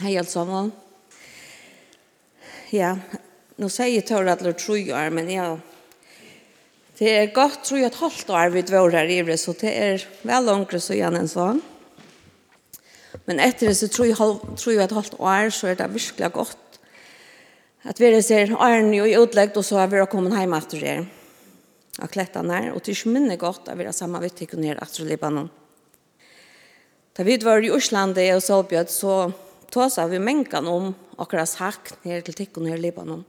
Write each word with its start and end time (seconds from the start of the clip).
Hei 0.00 0.14
alt 0.16 0.30
sammen. 0.32 0.70
Ja, 2.72 2.94
nå 3.60 3.68
sier 3.68 3.90
jeg 3.92 4.06
tør 4.08 4.30
at 4.32 4.40
det 4.40 4.54
tror 4.56 4.78
jeg, 4.78 5.10
men 5.12 5.26
ja, 5.28 5.58
det 6.96 7.10
er 7.12 7.34
godt 7.36 7.66
tror 7.66 7.82
jeg 7.82 7.90
et 7.90 7.98
halvt 8.00 8.30
år 8.32 8.54
vi 8.54 8.62
dvår 8.64 8.96
her 8.96 9.12
i 9.12 9.18
det, 9.28 9.36
så 9.42 9.52
det 9.60 9.72
er 9.76 10.06
vel 10.24 10.48
ångre 10.48 10.80
så 10.80 10.94
igjen 10.96 11.18
en 11.18 11.28
sånn. 11.28 11.60
Men 13.26 13.42
etter 13.44 13.68
det 13.68 13.74
så 13.76 13.90
tror 13.92 14.08
jeg, 14.08 14.16
tror 14.62 14.72
jeg 14.72 14.86
et 14.86 14.96
halvt 15.00 15.18
år, 15.20 15.52
så 15.52 15.68
er 15.68 15.76
det 15.82 15.90
virkelig 15.92 16.32
godt 16.38 16.80
at 17.92 18.00
vi 18.00 18.14
ser 18.24 18.56
Arne 18.56 19.02
og 19.04 19.26
utleggt, 19.26 19.60
og 19.60 19.68
så 19.68 19.82
har 19.82 19.92
vi 19.92 20.00
kommet 20.08 20.38
hjemme 20.38 20.62
etter 20.64 20.86
det 20.86 20.96
av 22.00 22.08
klettene 22.08 22.56
her, 22.56 22.72
og 22.72 22.80
til 22.80 22.96
ikke 22.96 23.12
minne 23.18 23.36
godt 23.36 23.68
at 23.68 23.76
vi 23.76 23.84
har 23.84 23.96
samme 23.96 24.24
vittikken 24.24 24.64
her 24.64 24.80
etter 24.80 25.04
Libanon. 25.04 25.52
Da 27.12 27.28
vi 27.28 27.36
var 27.44 27.60
i 27.60 27.72
Osland 27.74 28.16
og 28.16 28.44
Solbjød, 28.48 28.96
så 28.96 29.20
tåsa 29.70 30.06
vi 30.10 30.18
mengen 30.18 30.66
om 30.66 30.94
akkurat 31.18 31.48
sakn 31.48 32.00
her 32.04 32.24
til 32.26 32.34
tikkun 32.34 32.68
her 32.70 32.78
i 32.78 32.84
Libanon 32.84 33.24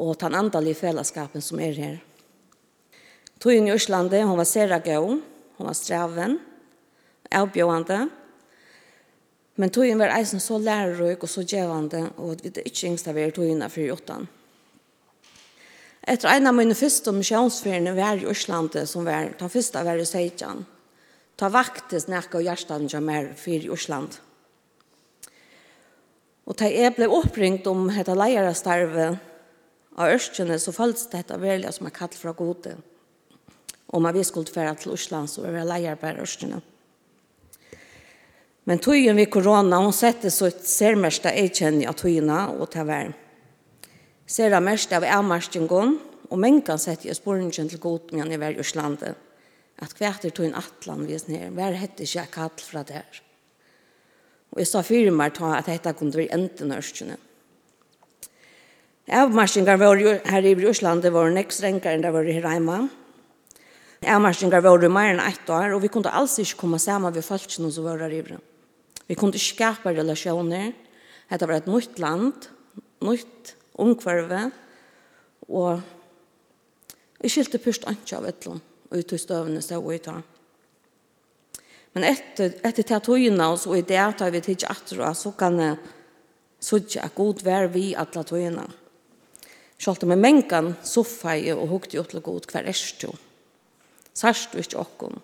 og 0.00 0.16
den 0.20 0.36
andalige 0.38 0.78
fellesskapen 0.80 1.42
som 1.44 1.60
er 1.60 1.74
her. 1.76 1.98
Tøyen 3.40 3.68
i 3.68 3.74
Øslande, 3.74 4.22
hun 4.24 4.38
var 4.38 4.48
sere 4.48 4.80
gøy, 4.84 5.18
hun 5.58 5.66
var 5.66 5.76
streven, 5.76 6.38
avbjørende. 7.30 8.10
men 9.56 9.70
tøyen 9.70 9.98
var 9.98 10.14
eisen 10.16 10.40
så 10.40 10.58
lærerøk 10.58 11.22
og 11.22 11.28
så 11.28 11.42
gjevende, 11.44 12.10
og 12.16 12.40
vi 12.42 12.48
er 12.48 12.62
ikke 12.64 12.86
yngst 12.86 13.08
av 13.08 13.18
er 13.18 13.30
tøyene 13.30 13.68
for 13.68 13.80
i 13.80 13.90
åttan. 13.92 14.28
Etter 16.08 16.30
en 16.32 16.46
av 16.46 16.54
mine 16.56 16.74
første 16.74 17.12
misjonsferiene 17.12 17.92
var 17.92 18.16
i 18.16 18.24
Øslande, 18.30 18.86
som 18.86 19.04
var 19.04 19.34
den 19.38 19.52
første 19.52 19.84
var 19.84 20.00
i 20.00 20.06
Seidjan, 20.08 20.64
ta 21.36 21.48
vaktes 21.52 22.08
nekka 22.08 22.38
og 22.38 22.46
hjertan 22.48 22.88
som 22.88 23.08
er 23.12 23.34
for 23.36 23.52
i 23.52 23.68
Øslande. 23.68 24.29
Og 26.50 26.56
da 26.58 26.66
jeg 26.66 26.96
ble 26.96 27.06
oppringt 27.06 27.68
om 27.70 27.84
dette 27.86 28.14
leierastarvet 28.16 29.20
av 29.94 30.10
Ørskjene, 30.10 30.56
så 30.58 30.74
føltes 30.74 31.06
dette 31.12 31.36
veldig 31.38 31.70
som 31.76 31.86
er 31.86 31.94
kall 31.94 32.10
fra 32.18 32.34
gode. 32.34 32.74
Om 33.94 34.08
jeg 34.10 34.26
skulle 34.26 34.50
fære 34.50 34.74
til 34.82 34.96
Osland, 34.96 35.30
så 35.30 35.44
var 35.44 35.60
jeg 35.60 35.70
leier 35.70 36.00
på 36.00 36.10
Ørskjene. 36.10 36.58
Men 38.66 38.82
togjen 38.82 39.18
vi 39.18 39.28
korona, 39.30 39.78
hun 39.78 39.94
sette 39.94 40.30
så 40.30 40.50
et 40.50 40.66
særmest 40.66 41.24
av 41.26 41.38
eikjenn 41.38 41.80
av 41.86 41.96
tøyene 42.02 42.42
og 42.56 42.66
til 42.74 42.86
vær. 42.90 43.14
mest 44.60 44.92
av 44.92 45.06
avmarskingen, 45.06 45.96
og 46.30 46.38
mengen 46.38 46.78
sette 46.78 47.08
jeg 47.08 47.18
spørningen 47.18 47.70
til 47.70 47.82
god 47.82 48.10
med 48.10 48.24
han 48.24 48.34
i 48.34 48.42
vær 48.42 48.58
Ørslandet. 48.58 49.14
At 49.78 49.94
hvert 49.98 50.26
er 50.26 50.34
tøyen 50.34 50.58
atlan 50.58 51.06
vis 51.06 51.28
ned, 51.30 51.54
hver 51.54 51.78
hette 51.78 52.02
ikke 52.04 52.26
kall 52.34 52.54
fra 52.58 52.82
der 52.82 53.22
og 54.50 54.62
jeg 54.62 54.68
sa 54.70 54.82
fyrir 54.82 55.14
meg 55.14 55.34
ta 55.36 55.52
at 55.58 55.68
dette 55.70 55.92
kunne 55.98 56.16
være 56.16 56.34
enten 56.34 56.74
ørskjene. 56.74 57.18
Avmarskingar 59.10 59.78
var 59.78 59.98
jo 59.98 60.12
her 60.22 60.46
i 60.46 60.54
Bruslandet 60.54 61.10
var 61.10 61.32
nek 61.34 61.50
strengere 61.50 61.96
enn 61.96 62.04
det 62.04 62.12
var 62.14 62.26
her 62.26 62.46
hjemme. 62.46 62.78
Avmarskingar 64.06 64.62
var 64.62 64.82
jo 64.82 64.90
mer 64.92 65.10
enn 65.14 65.22
ett 65.22 65.50
år, 65.50 65.74
og 65.74 65.82
vi 65.82 65.90
kunne 65.90 66.12
alls 66.14 66.38
ikke 66.38 66.62
komme 66.62 66.78
sammen 66.78 67.14
ved 67.14 67.26
falskene 67.26 67.72
som 67.74 67.88
var 67.88 67.98
her 67.98 68.14
i 68.14 68.22
Vi 69.08 69.14
kunne 69.18 69.34
ikke 69.34 69.56
skapa 69.56 69.90
relasjoner. 69.90 70.72
Dette 71.30 71.46
var 71.46 71.56
et 71.58 71.66
nytt 71.66 71.98
land, 71.98 72.46
nytt 73.02 73.54
omkvarve, 73.74 74.50
og 75.48 75.80
vi 77.20 77.28
skilte 77.28 77.58
først 77.58 77.86
ikke 77.90 78.16
av 78.16 78.28
et 78.30 78.46
land, 78.46 78.60
og 78.90 78.96
vi 78.96 79.02
tog 79.02 79.18
støvende 79.18 79.62
steg 79.62 79.78
og 79.78 79.94
i. 79.94 80.39
Men 81.94 82.06
etter, 82.06 82.54
etter 82.62 82.86
til 82.86 83.02
tøyene, 83.02 83.46
og 83.50 83.72
i 83.76 83.82
det 83.86 84.02
tar 84.18 84.30
vi 84.30 84.42
tidlig 84.44 84.68
atter, 84.70 85.02
så 85.14 85.32
kan 85.38 85.58
jeg 85.58 85.78
sørge 86.62 87.02
at 87.02 87.16
god 87.16 87.42
vær 87.42 87.66
vi 87.72 87.90
alle 87.98 88.24
tøyene. 88.26 88.68
Selv 89.80 90.04
med 90.04 90.20
mengan 90.20 90.74
mengen, 90.74 90.76
så 90.84 91.00
og 91.56 91.68
hukte 91.68 91.96
jo 91.96 92.04
til 92.04 92.20
god 92.20 92.46
hver 92.52 92.68
erst 92.68 93.02
jo. 93.02 93.14
Sørst 94.14 94.52
du 94.52 94.58
ikke 94.58 94.78
åkken. 94.78 95.20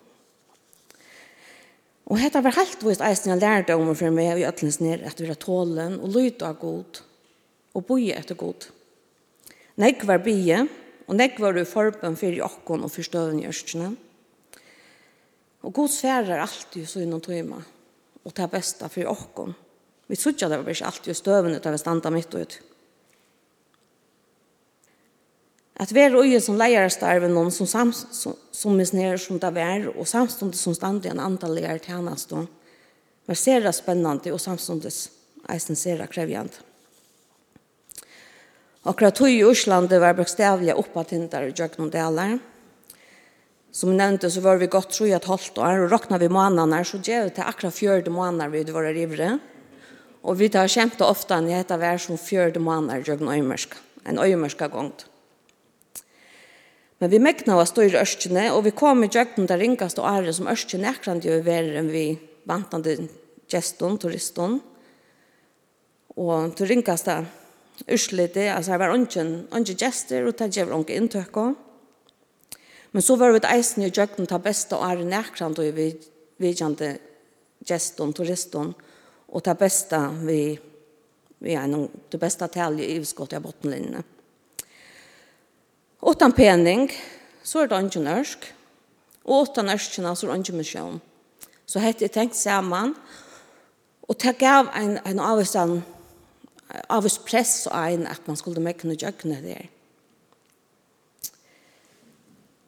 Og 2.07 2.23
dette 2.23 2.41
var 2.41 2.55
helt 2.55 2.85
vist 2.87 3.03
eisen 3.03 3.35
jeg 3.35 3.43
lærte 3.43 3.75
om 3.75 3.91
for 3.95 4.15
meg 4.15 4.39
i 4.39 4.47
øtlens 4.47 4.79
ned 4.81 5.03
at 5.05 5.21
vi 5.21 5.29
er 5.29 5.35
tålen 5.35 5.99
og 5.99 6.15
lyde 6.15 6.47
av 6.47 6.57
god 6.61 7.03
og 7.75 7.85
boje 7.85 8.15
etter 8.17 8.39
god. 8.39 8.69
Nei, 9.77 9.93
var 10.09 10.23
bie, 10.25 10.63
og 11.07 11.19
nei, 11.19 11.29
var 11.37 11.53
du 11.53 11.65
forben 11.69 12.17
for 12.17 12.33
i 12.33 12.41
åkken 12.41 12.87
og 12.87 12.93
forstøven 12.95 13.43
i. 13.43 13.51
Nei, 13.77 13.91
Og 15.67 15.75
god 15.75 15.91
sverar 15.91 16.45
alltid 16.45 16.87
så 16.87 17.03
innan 17.03 17.23
tøyma. 17.23 17.59
Og 18.23 18.35
det 18.35 18.45
er 18.45 18.53
besta 18.53 18.89
for 18.91 19.11
åkken. 19.11 19.55
Vi 20.07 20.19
sutja 20.19 20.49
det 20.49 20.61
var 20.63 20.71
ikke 20.71 20.87
alltid 20.87 21.19
støven 21.19 21.57
ut 21.59 21.67
av 21.67 21.77
standa 21.83 22.13
mitt 22.15 22.35
ut. 22.35 22.59
At 25.77 25.91
vi 25.93 26.01
er 26.01 26.15
ugen 26.17 26.41
som 26.41 26.57
leierstarven 26.57 27.35
noen 27.35 27.51
som, 27.53 27.67
som, 27.93 28.37
som 28.55 28.79
misnerer 28.79 29.21
som 29.21 29.41
det 29.43 29.51
er, 29.61 29.91
og 29.93 30.09
samståndet 30.09 30.57
som 30.57 30.75
stand 30.75 31.05
i 31.05 31.11
en 31.13 31.21
antall 31.21 31.59
leier 31.59 31.83
tjenest, 31.83 32.33
var 32.33 33.37
sere 33.37 33.75
spennende 33.77 34.33
og 34.33 34.41
samståndet 34.41 35.03
eisen 35.53 35.77
sere 35.77 36.07
krevjende. 36.09 36.63
Akkurat 38.87 39.19
tog 39.19 39.29
i 39.29 39.43
Ørslandet 39.43 39.99
var 40.01 40.15
bøkstavlige 40.15 40.79
oppattintar 40.79 41.49
i 41.49 41.53
Jøgnum 41.53 41.91
Delar, 41.91 42.39
og 42.39 42.56
Som 43.77 43.93
jeg 43.93 43.99
nevnte, 44.01 44.31
så 44.33 44.41
var 44.41 44.57
vi 44.57 44.71
godt 44.73 44.95
tro 44.97 45.05
i 45.05 45.13
et 45.13 45.27
halvt 45.29 45.59
år, 45.61 45.83
og 45.85 45.91
råkna 45.93 46.17
vi 46.23 46.31
månedene, 46.33 46.79
så 46.81 46.97
gjør 46.97 47.27
vi 47.27 47.35
til 47.37 47.45
akkurat 47.45 47.77
fjørde 47.77 48.13
måneder 48.15 48.49
vi 48.55 48.63
var 48.73 48.89
rivere. 48.89 49.35
Og 50.25 50.39
vi 50.41 50.49
tar 50.49 50.71
kjempe 50.73 51.05
ofte 51.05 51.37
enn 51.37 51.51
jeg 51.51 51.61
heter 51.61 51.83
hver 51.83 52.01
som 52.01 52.17
fjørde 52.17 52.63
måneder 52.63 53.05
gjør 53.05 53.21
en 53.21 53.35
øymerska, 53.35 53.77
en 54.09 54.21
øymerska 54.23 54.71
gongt. 54.73 55.05
Men 56.99 57.13
vi 57.13 57.21
mekna 57.21 57.59
var 57.59 57.69
stor 57.69 57.85
i 57.85 58.01
Ørskjene, 58.01 58.47
og 58.57 58.65
vi 58.65 58.73
kom 58.73 59.05
i 59.05 59.11
gjøkken 59.13 59.51
der 59.51 59.61
ringast 59.61 60.01
og 60.01 60.09
ære 60.09 60.33
som 60.33 60.49
Ørskjene 60.49 60.95
akkurat 60.95 61.29
gjør 61.29 61.45
verre 61.45 61.77
enn 61.83 61.93
vi 61.93 62.07
vantande 62.49 62.97
geston, 63.53 64.01
turiston. 64.01 64.57
Og 66.17 66.57
til 66.57 66.73
ringast 66.73 67.13
der 67.13 67.29
urslitet, 67.85 68.55
altså 68.57 68.73
her 68.73 68.81
var 68.87 68.97
ungen, 68.97 69.37
ungen 69.53 69.77
gester, 69.77 70.25
og 70.25 70.41
det 70.41 70.55
gjør 70.57 70.73
ungen 70.79 70.97
inntøkken. 70.97 71.59
Men 72.97 73.03
så 73.05 73.17
var 73.21 73.35
vi 73.35 73.43
eisen 73.45 73.83
i 73.85 73.91
jøkken 73.93 74.25
ta 74.25 74.39
beste 74.41 74.73
og 74.73 74.87
er 74.89 75.03
nærkrand 75.05 75.59
og 75.61 75.75
vi 75.77 75.91
vidjande 76.41 76.95
geston, 77.69 78.15
turiston, 78.17 78.71
og 79.29 79.43
ta 79.45 79.53
beste 79.53 79.99
vi, 80.23 80.55
vi 81.45 81.53
er 81.53 81.67
noen, 81.69 81.91
det 82.09 82.21
beste 82.23 82.49
talje 82.55 82.87
i 82.89 82.97
skott 83.05 83.35
i 83.37 83.43
bottenlinjene. 83.45 84.01
Åttan 86.09 86.33
pening, 86.33 86.89
så 87.45 87.67
er 87.67 87.69
det 87.69 87.83
ikke 87.85 88.05
norsk, 88.07 88.49
og 89.29 89.43
åttan 89.43 89.69
norskene, 89.69 90.17
så 90.17 90.31
er 90.31 90.33
det 90.33 90.47
ikke 90.47 90.59
misjon. 90.63 90.97
Så 91.69 91.85
hette 91.85 92.09
jeg 92.09 92.17
tenkt 92.17 92.41
sammen, 92.41 92.97
og 94.09 94.21
det 94.25 94.39
gav 94.41 94.73
en, 94.73 94.97
en 95.05 95.21
avvis, 95.21 95.53
en 95.61 95.83
avvis 96.89 97.21
press 97.29 97.67
og 97.69 97.77
en 97.77 98.09
at 98.09 98.25
man 98.25 98.41
skulle 98.41 98.65
mekne 98.65 98.97
djøkkene 98.97 99.43
der. 99.45 99.69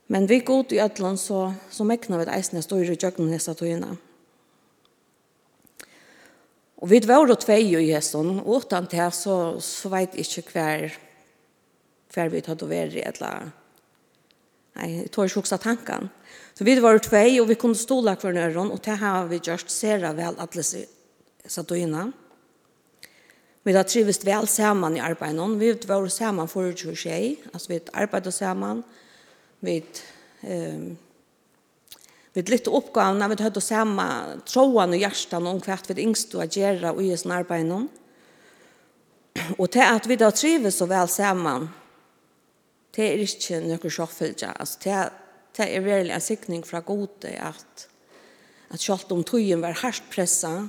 Men 0.09 0.27
vi 0.27 0.41
god 0.41 0.73
i 0.73 0.81
ætlan 0.81 1.19
så, 1.21 1.51
så 1.71 1.85
mekna 1.85 2.17
vi 2.17 2.25
et 2.25 2.35
eisne 2.39 2.63
større 2.65 2.97
djøkken 2.97 3.29
nesa 3.29 3.53
tøyina. 3.57 3.93
Og 6.79 6.89
vi 6.89 7.01
var 7.05 7.29
og 7.29 7.41
tvei 7.43 7.61
i 7.75 7.91
hesson, 7.91 8.39
og 8.41 8.63
utan 8.63 8.87
til 8.89 9.11
så, 9.13 9.37
så 9.61 9.91
veit 9.93 10.15
ikkje 10.17 10.45
hver, 10.53 10.95
hver 12.15 12.31
vi 12.33 12.43
tatt 12.45 12.63
og 12.65 12.71
veri 12.73 13.03
eller 13.05 13.51
Nei, 14.79 14.93
jeg 14.93 15.09
tar 15.11 15.27
ikke 15.27 15.41
hoksa 15.41 15.57
tankan. 15.59 16.05
Så 16.55 16.63
vi 16.63 16.77
var 16.79 17.01
tvei, 17.03 17.41
og 17.43 17.49
vi 17.49 17.57
kunne 17.59 17.75
stola 17.75 18.13
hver 18.15 18.37
nøron, 18.37 18.71
og 18.71 18.79
til 18.85 18.95
har 19.01 19.27
vi 19.27 19.41
gjørst 19.43 19.73
sera 19.75 20.13
vel 20.15 20.39
alle 20.39 20.63
satt 20.63 21.73
og 21.75 21.81
innan. 21.81 22.13
Vi 23.66 23.75
har 23.75 23.89
trivist 23.91 24.22
vel 24.22 24.47
saman 24.47 24.95
i 24.95 25.03
arbeidene. 25.03 25.59
Vi 25.59 25.72
var 25.91 26.07
saman 26.15 26.47
for 26.47 26.71
20 26.71 26.95
tjei, 26.95 27.41
altså 27.51 27.72
vi 27.72 27.81
arbeidet 27.91 28.37
saman, 28.37 28.84
og 28.84 29.08
vi 29.60 29.83
ehm 30.43 30.97
vi 32.33 32.43
litt 32.47 32.69
oppgavene, 32.71 33.27
vi 33.33 33.43
hade 33.43 33.60
samma 33.60 34.05
troan 34.47 34.93
og 34.95 35.01
hjärtan 35.01 35.47
om 35.49 35.59
kvart 35.60 35.89
vid 35.91 35.99
yngst 35.99 36.37
gjøre 36.37 36.93
og 36.93 37.01
gjøre 37.01 37.03
ges 37.03 37.25
arbeid 37.27 37.72
Og 39.59 39.71
til 39.71 39.83
at 39.83 40.07
vi 40.07 40.16
då 40.16 40.31
trivs 40.31 40.75
så 40.75 40.87
vel 40.87 41.09
sammen, 41.09 41.69
Det 42.95 43.05
er 43.05 43.19
ikke 43.19 43.60
noe 43.60 43.91
sjåfølge. 43.91 44.53
Altså, 44.60 44.78
det 44.84 45.10
det 45.59 45.75
er 45.75 45.83
veldig 45.83 46.15
en 46.15 46.22
sikning 46.22 46.66
fra 46.66 46.81
gode 46.81 47.28
at, 47.28 47.89
at 48.71 48.81
selv 48.81 49.11
om 49.11 49.25
togjen 49.25 49.63
var 49.63 49.75
hardt 49.83 50.04
pressa. 50.11 50.69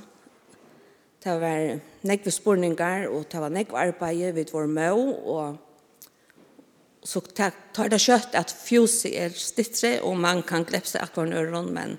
Det 1.24 1.36
var 1.42 1.80
nekve 2.02 2.32
spurningar 2.32 3.08
og 3.10 3.28
det 3.32 3.42
var 3.44 3.54
nekve 3.54 3.78
arbeid 3.78 4.34
vid 4.34 4.54
vår 4.54 4.66
mø 4.66 4.90
og 5.30 5.58
så 7.04 7.22
tar 7.22 7.90
det 7.92 8.02
kjøtt 8.04 8.36
at 8.36 8.52
fjuset 8.52 9.14
er 9.16 9.32
stittre, 9.36 10.00
og 10.04 10.20
man 10.20 10.44
kan 10.44 10.66
glepse 10.68 11.00
akkurat 11.00 11.32
nøren, 11.32 11.72
men, 11.74 11.96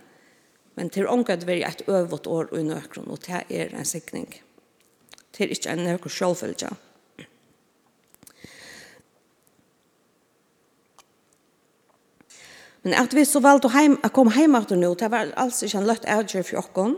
men 0.76 0.92
til 0.92 1.08
omgått 1.08 1.46
vil 1.48 1.64
et 1.64 1.86
øvått 1.88 2.28
år 2.28 2.52
i 2.58 2.64
nøkron, 2.68 3.08
og 3.08 3.24
det 3.24 3.44
er 3.48 3.72
en 3.72 3.88
sikning. 3.88 4.28
Det 5.32 5.46
er 5.46 5.54
ikke 5.56 5.72
en 5.72 5.84
nøkron 5.88 6.16
sjølfølge. 6.16 6.72
Men 12.82 12.96
at 12.96 13.12
vi 13.12 13.26
så 13.28 13.42
valgte 13.44 13.68
å, 13.68 13.74
heim, 13.74 13.98
å 14.04 14.08
komme 14.12 14.32
hjemme 14.32 14.62
til 14.68 14.80
nå, 14.80 14.94
det 14.96 15.10
var 15.12 15.32
altså 15.40 15.66
ikke 15.66 15.82
en 15.82 15.88
løtt 15.88 16.08
avgjør 16.08 16.46
for 16.48 16.62
åkken. 16.62 16.96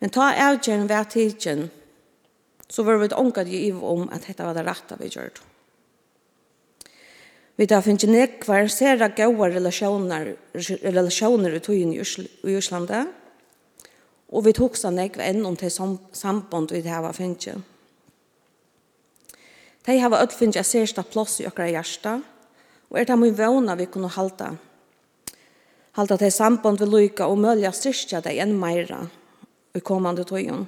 Men 0.00 0.12
ta 0.14 0.30
avgjøren 0.32 0.88
ved 0.88 1.12
tidsen, 1.12 1.68
så 2.70 2.84
var 2.86 3.00
vi 3.00 3.10
ikke 3.10 3.20
omgått 3.20 3.52
i 3.52 3.66
om 3.72 4.08
at 4.08 4.24
dette 4.28 4.46
var 4.46 4.56
det 4.56 4.64
rette 4.64 4.96
vi 5.00 5.12
gjør 5.12 5.32
det. 5.34 5.49
Vi 7.60 7.66
tar 7.68 7.82
finnes 7.84 8.08
nekvar 8.08 8.70
sere 8.72 9.10
gode 9.12 9.50
relasjoner, 9.52 10.30
relasjoner 10.80 11.58
i 11.58 11.60
togjen 11.60 11.90
i 11.92 12.54
Íslanda, 12.56 13.02
og 14.32 14.46
vi 14.46 14.54
tok 14.56 14.78
seg 14.80 14.94
nekvar 14.96 15.26
enn 15.26 15.44
om 15.44 15.58
til 15.60 15.68
samband 15.68 16.72
vi 16.72 16.80
hava 16.88 17.10
finnes. 17.12 17.60
De 19.84 19.98
hava 20.00 20.22
öll 20.24 20.32
finnes 20.32 20.56
jeg 20.56 20.70
sørste 20.70 21.04
plass 21.12 21.36
i 21.42 21.48
akkurat 21.50 21.74
hjertet, 21.74 22.24
og 22.88 22.96
er 22.96 23.10
det 23.10 23.20
mye 23.20 23.36
vana 23.36 23.76
vi 23.76 23.90
kunne 23.92 24.08
halda. 24.08 24.54
Halda 26.00 26.16
til 26.16 26.32
samband 26.32 26.80
vi 26.80 26.88
lyka 26.88 27.28
og 27.28 27.42
mølja 27.44 27.74
styrkja 27.76 28.22
deg 28.24 28.40
enn 28.40 28.56
meira 28.56 29.02
i 29.76 29.84
kommande 29.84 30.24
tøyen. 30.24 30.64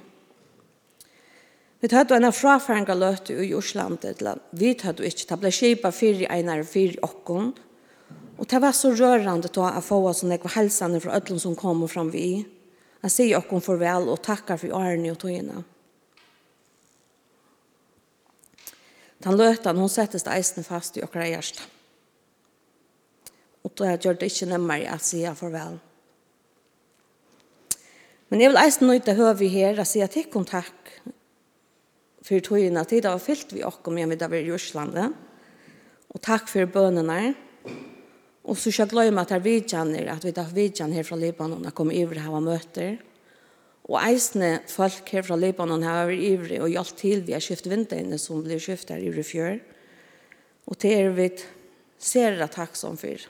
Vi 1.83 1.89
hadde 1.91 2.15
en 2.15 2.31
frafæringa 2.31 2.95
løte 2.95 3.33
i 3.35 3.49
Jorslande, 3.49 4.13
vi 4.55 4.69
hadde 4.79 5.03
ikke, 5.03 5.25
det 5.27 5.37
ble 5.41 5.49
kjipa 5.51 5.89
fyri 5.91 6.23
einar 6.31 6.61
og 6.63 6.69
fire 6.71 7.01
okkon, 7.03 7.49
og 8.39 8.47
det 8.47 8.61
var 8.63 8.71
så 8.71 8.93
rørande 8.95 9.49
til 9.51 9.65
å 9.67 9.81
få 9.83 9.97
oss 10.07 10.23
en 10.23 10.31
ekva 10.31 10.53
helsane 10.55 11.01
fra 11.03 11.17
ødlen 11.19 11.41
som 11.43 11.57
kom 11.59 11.83
og 11.83 11.91
fram 11.91 12.07
vi. 12.13 12.45
Jeg 13.03 13.11
sier 13.11 13.41
okkon 13.41 13.65
farvel 13.65 14.07
og 14.13 14.21
takkar 14.23 14.61
for 14.61 14.71
årene 14.79 15.11
og 15.11 15.19
togene. 15.19 15.65
Den 19.23 19.35
løtan, 19.39 19.79
hun 19.79 19.91
settes 19.91 20.23
eisen 20.31 20.63
fast 20.63 20.95
i 20.95 21.03
okkara 21.03 21.27
hjertet. 21.33 21.67
Og 23.67 23.75
da 23.75 23.91
gjør 23.97 24.21
det 24.21 24.31
ikke 24.31 24.47
nemmere 24.53 24.95
at 24.95 25.03
sier 25.03 25.35
farvel. 25.35 25.81
Men 28.31 28.41
jeg 28.41 28.51
vil 28.53 28.63
eisen 28.63 28.87
nøyde 28.87 29.19
høy 29.19 29.33
vi 29.43 29.51
her, 29.51 29.75
at 29.83 29.91
sier 29.91 30.07
til 30.11 30.31
kontakt 30.31 30.82
for 32.23 32.43
togene 32.43 32.85
tid 32.87 33.03
det 33.03 33.11
var 33.11 33.21
fyllt 33.21 33.51
vi 33.51 33.63
også 33.67 33.91
med 33.91 34.13
videre 34.13 34.39
i 34.39 34.47
Jørslandet. 34.47 35.15
Og 36.13 36.21
takk 36.23 36.47
for 36.47 36.69
bønene. 36.69 37.33
Og 38.43 38.59
så 38.59 38.71
skal 38.71 38.85
jeg 38.85 38.91
glemme 38.93 39.23
at 39.23 39.31
det 39.31 39.37
er 39.39 39.43
vidtjener, 39.43 40.09
at 40.11 40.25
vi 40.25 40.33
tar 40.35 40.51
vidtjen 40.55 40.93
her 40.95 41.05
fra 41.07 41.17
Libanon 41.19 41.63
og 41.63 41.75
kommer 41.75 41.95
over 42.03 42.19
her 42.19 42.35
og 42.35 42.43
møter. 42.43 42.97
Og 43.87 43.99
eisende 43.99 44.61
folk 44.71 45.09
her 45.11 45.23
fra 45.27 45.37
Libanon 45.39 45.83
har 45.83 46.07
vært 46.07 46.25
ivrig 46.27 46.59
og 46.63 46.71
hjelpt 46.71 46.99
til 46.99 47.23
vi 47.27 47.35
har 47.35 47.43
skiftet 47.43 47.71
vinterne 47.71 48.19
som 48.19 48.43
blir 48.43 48.61
skiftet 48.63 48.97
her 48.97 49.03
i 49.03 49.27
fjør. 49.27 49.61
Og 50.67 50.79
til 50.79 50.95
er 50.95 51.15
vi 51.15 51.29
ser 51.99 52.37
det 52.39 52.51
takk 52.55 52.75
som 52.79 52.99
fyr. 52.99 53.23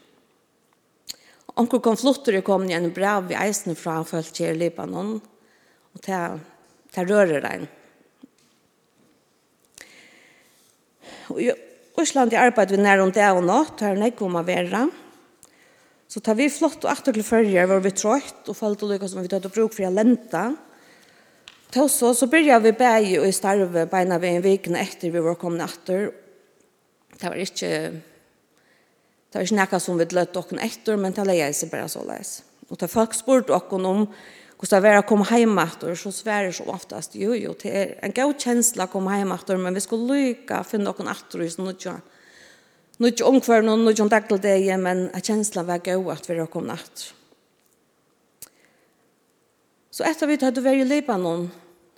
Onkel 1.57 1.81
kom 1.85 1.97
flotter 1.97 2.39
og 2.39 2.45
kom 2.45 2.65
igjen 2.65 2.89
brev 2.93 3.29
vi 3.29 3.37
eisende 3.37 3.77
fra 3.77 3.99
folk 4.05 4.33
her 4.41 4.53
i 4.53 4.61
Libanon. 4.65 5.15
Og 5.93 6.01
til, 6.01 6.41
til 6.93 7.09
rører 7.09 7.41
regnet. 7.41 7.82
I 11.39 11.53
Osland 11.99 12.33
i 12.33 12.39
arbeid 12.41 12.73
vi 12.73 12.81
nær 12.81 13.01
om 13.03 13.11
det 13.13 13.25
og 13.29 13.43
nått, 13.45 13.81
her 13.85 13.93
er 13.93 14.01
nekk 14.01 14.21
om 14.25 14.39
å 14.39 14.45
være. 14.45 14.87
Så 16.09 16.21
tar 16.21 16.37
vi 16.37 16.49
flott 16.51 16.83
og 16.85 16.91
atter 16.91 17.15
til 17.15 17.25
førje, 17.25 17.65
var 17.69 17.81
vi 17.81 17.91
trøyt 17.93 18.49
og 18.49 18.57
falt 18.57 18.83
og 18.85 18.91
lykket 18.91 19.11
som 19.11 19.21
vi 19.23 19.31
tatt 19.31 19.47
og 19.49 19.53
bruk 19.55 19.73
for 19.73 19.87
å 19.87 19.93
lente. 19.93 20.43
Til 21.73 21.89
så, 21.89 22.11
så 22.13 22.27
begynner 22.29 22.61
vi 22.61 22.73
bæg 22.77 23.07
og 23.17 23.25
i 23.25 23.33
starve 23.33 23.87
beina 23.89 24.19
ved 24.21 24.37
en 24.37 24.45
vikene 24.45 24.81
etter 24.83 25.13
vi 25.13 25.23
var 25.25 25.39
kommet 25.41 25.65
atter. 25.65 26.11
Det 27.17 27.29
var 27.29 27.39
ikke, 27.41 27.71
det 29.29 29.39
var 29.39 29.47
ikke 29.47 29.57
noe 29.57 29.81
som 29.81 29.97
vi 29.97 30.09
løtte 30.11 30.43
dere 30.51 30.67
etter, 30.67 31.01
men 31.01 31.15
det 31.17 31.25
leier 31.25 31.55
seg 31.57 31.73
bare 31.73 31.89
så 31.89 32.05
leis. 32.05 32.41
Og 32.69 32.77
da 32.81 32.89
folk 32.89 33.17
spurte 33.17 33.49
dere 33.49 33.89
om 33.89 34.05
Och 34.63 34.69
så 34.69 34.79
var 34.79 34.89
jag 34.89 35.07
kom 35.07 35.21
hem 35.21 35.57
efter 35.57 35.95
så 35.95 36.11
svär 36.11 36.51
så 36.51 36.63
oftast 36.63 37.15
jo 37.15 37.33
jo 37.35 37.53
till 37.53 37.71
er 37.71 37.97
en 38.01 38.11
god 38.15 38.39
känsla 38.39 38.87
kom 38.87 39.07
hem 39.07 39.31
efter 39.31 39.57
men 39.57 39.73
vi 39.73 39.81
skulle 39.81 40.13
lycka 40.13 40.63
finna 40.63 40.83
någon 40.91 41.07
åter 41.07 41.41
i 41.41 41.49
sån 41.49 41.67
och 41.67 41.75
Nu 42.97 43.07
inte 43.07 43.23
omkvar 43.23 43.61
någon 43.61 43.85
någon 43.85 44.09
dag 44.09 44.27
till 44.27 44.41
det 44.41 44.77
men 44.77 45.09
en 45.09 45.21
känslan 45.21 45.65
var 45.65 45.77
god 45.77 46.13
att 46.13 46.29
vi 46.29 46.39
har 46.39 46.47
kom 46.47 46.63
natt. 46.63 47.13
Så 49.91 50.03
efter 50.03 50.27
vi 50.27 50.45
hade 50.45 50.61
varit 50.61 50.85
i 50.85 50.85
Libanon 50.85 51.51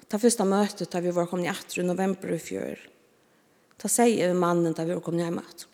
ta 0.07 0.19
första 0.19 0.45
mötet 0.45 0.91
där 0.91 1.01
vi 1.01 1.11
var 1.11 1.25
kom 1.25 1.45
i 1.45 1.51
i 1.77 1.83
november 1.83 2.31
i 2.31 2.39
fjör. 2.39 2.79
Ta 3.77 3.87
säger 3.87 4.33
mannen 4.33 4.73
där 4.73 4.85
vi 4.85 5.01
kom 5.01 5.19
hem 5.19 5.37
efter. 5.37 5.67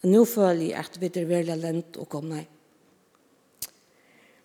Nu 0.00 0.26
följer 0.26 0.70
jag 0.70 0.80
att 0.80 0.96
vi 0.96 1.08
det 1.08 1.24
väl 1.24 1.60
länt 1.60 1.96
och 1.96 2.08
kom 2.08 2.28
nej. 2.28 2.48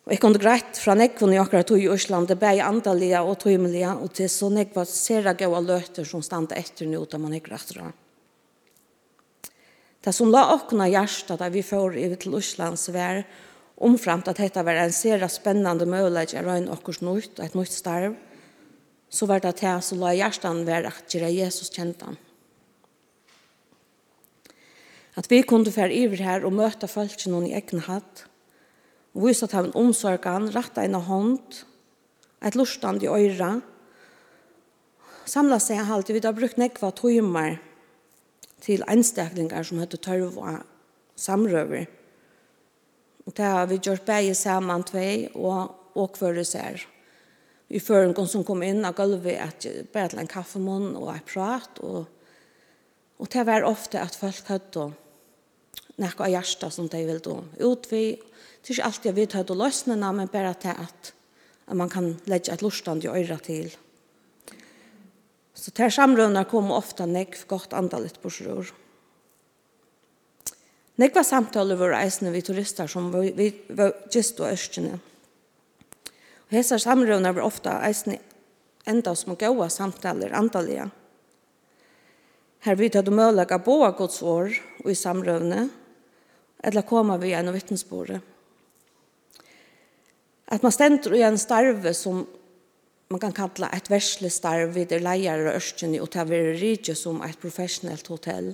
Og 0.10 0.16
jeg 0.16 0.22
kom 0.24 0.34
det 0.34 0.40
greit 0.42 0.78
fra 0.82 0.96
nekvun 0.98 1.36
i 1.36 1.38
akkurat 1.38 1.68
tog 1.70 1.78
i 1.78 1.86
Øsland, 1.86 2.32
det 2.32 2.40
ble 2.42 2.56
andalega 2.66 3.20
og 3.22 3.36
tøymelige, 3.44 3.92
og 3.94 4.10
til 4.18 4.26
så 4.34 4.48
nekva 4.50 4.82
jeg 4.82 5.36
gaua 5.38 5.60
løter 5.62 6.08
som 6.10 6.24
standa 6.26 6.56
etter 6.58 6.88
nå, 6.90 7.04
da 7.06 7.20
man 7.22 7.36
ikke 7.38 7.52
rettere. 7.52 7.92
Det 10.02 10.10
som 10.18 10.32
la 10.34 10.48
åkna 10.56 10.88
hjertet 10.90 11.38
da 11.38 11.50
vi 11.54 11.62
får 11.62 12.00
i 12.02 12.08
til 12.16 12.34
Øsland 12.40 12.82
var 12.96 13.22
omframt 13.78 14.32
at 14.32 14.42
dette 14.42 14.64
var 14.66 14.80
en 14.82 14.96
sera 14.98 15.30
spennende 15.30 15.86
mulighet 15.86 16.34
å 16.42 16.44
røyne 16.48 16.74
okkurs 16.74 17.04
nytt, 17.06 17.38
et 17.38 17.54
nytt 17.54 17.78
starv, 17.78 18.16
så 19.14 19.30
var 19.30 19.46
det 19.46 19.60
til 19.62 19.78
som 19.86 20.02
la 20.02 20.16
hjertet 20.18 20.66
være 20.66 20.90
at 20.90 21.14
gjøre 21.14 21.30
Jesus 21.38 21.70
kjent 21.70 22.02
han. 22.02 22.18
At 25.14 25.30
vi 25.30 25.44
kunne 25.46 25.70
fære 25.70 25.94
iver 25.94 26.26
her 26.26 26.50
og 26.50 26.58
møte 26.58 26.90
folk 26.90 27.28
noen 27.30 27.46
i 27.52 27.54
egen 27.62 27.86
hatt, 27.86 28.26
vise 29.24 29.48
at 29.48 29.56
han 29.58 29.72
omsorgen, 29.78 30.50
rette 30.54 30.84
en 30.86 31.00
hånd, 31.04 31.64
et 32.46 32.56
lortstand 32.56 33.04
i 33.04 33.10
øyre. 33.12 33.60
Samla 35.30 35.60
seg 35.62 35.82
alltid, 35.84 36.18
vi 36.18 36.26
har 36.26 36.38
brukt 36.38 36.60
nekva 36.62 36.92
tøymer 36.96 37.58
til 38.64 38.84
enstaklingar 38.90 39.66
som 39.68 39.82
høyde 39.82 40.00
tørva 40.02 40.60
samrøver. 41.20 41.90
Og 43.28 43.36
det 43.38 43.46
har 43.46 43.68
vi 43.70 43.82
gjort 43.84 44.08
begge 44.08 44.34
saman 44.38 44.86
tvei 44.88 45.28
og 45.36 46.00
åkvøre 46.00 46.46
seg. 46.48 46.86
Vi 47.70 47.82
fører 47.84 48.10
en 48.10 48.30
som 48.30 48.46
kom 48.46 48.64
inn 48.66 48.82
av 48.88 48.96
gulvet 48.98 49.38
at 49.44 49.68
bare 49.94 50.10
til 50.10 50.22
en 50.24 50.32
kaffemån 50.32 50.96
og 50.98 51.12
et 51.14 51.28
prat. 51.30 51.78
Og, 51.86 52.08
og 53.20 53.30
det 53.30 53.46
var 53.46 53.68
ofte 53.68 54.02
at 54.02 54.18
folk 54.18 54.50
høyde 54.50 54.88
nekka 56.00 56.26
av 56.26 56.34
hjärsta 56.34 56.70
som 56.72 56.88
de 56.88 57.06
vil 57.06 57.20
då 57.20 57.44
utvi. 57.60 58.20
Det 58.62 58.72
er 58.72 58.76
ikke 58.76 58.88
alltid 58.88 59.10
jeg 59.10 59.18
vet 59.18 59.36
hva 59.36 59.56
løsnena, 59.56 60.12
men 60.16 60.32
bare 60.32 60.54
til 60.60 60.76
at, 60.76 61.14
at 61.68 61.78
man 61.78 61.90
kan 61.90 62.14
legge 62.28 62.52
et 62.54 62.64
lortstand 62.64 63.06
i 63.06 63.12
øyre 63.12 63.40
til. 63.44 63.72
Så 65.54 65.72
til 65.76 65.92
samrøvner 65.92 66.48
kommer 66.48 66.80
ofte 66.80 67.08
nekv 67.08 67.46
godt 67.48 67.74
andalit 67.76 68.20
borsrur. 68.24 68.72
Nekva 71.00 71.24
samtaler 71.24 71.80
var 71.80 71.96
eisene 72.02 72.32
vi 72.32 72.44
turister 72.44 72.88
som 72.88 73.08
vi, 73.14 73.32
vi 73.36 73.52
var 73.76 73.94
gist 74.12 74.40
og 74.40 74.52
ørskjene. 74.52 75.00
Og 76.50 76.56
hese 76.58 76.80
samrøvner 76.80 77.36
var 77.36 77.48
ofte 77.48 77.72
eisene 77.88 78.20
enda 78.90 79.14
som 79.16 79.38
gode 79.40 79.70
samtaler 79.72 80.36
andalige. 80.36 80.90
Her 82.68 82.76
vidt 82.76 82.98
hadde 83.00 83.16
mølaga 83.16 83.56
av 83.56 83.96
gods 83.96 84.20
år 84.24 84.52
og 84.84 84.92
i 84.92 84.96
samrøvne, 84.96 85.70
eller 86.64 86.86
koma 86.88 87.18
vi 87.18 87.34
en 87.34 87.52
vittnesbordet. 87.54 88.20
At 90.50 90.64
man 90.66 90.74
stender 90.74 91.14
i 91.16 91.24
en 91.24 91.38
starve 91.38 91.94
som 91.94 92.26
man 93.10 93.22
kan 93.22 93.34
kalla 93.34 93.70
et 93.74 93.90
verslig 93.90 94.32
starve 94.34 94.74
vid 94.76 94.92
er 94.94 95.04
leier 95.06 95.42
og 95.46 95.56
ørskjeni 95.58 96.00
og 96.02 96.12
ta 96.14 96.26
vera 96.30 96.54
rydje 96.58 96.96
som 96.98 97.22
et 97.26 97.40
professionelt 97.42 98.08
hotell. 98.10 98.54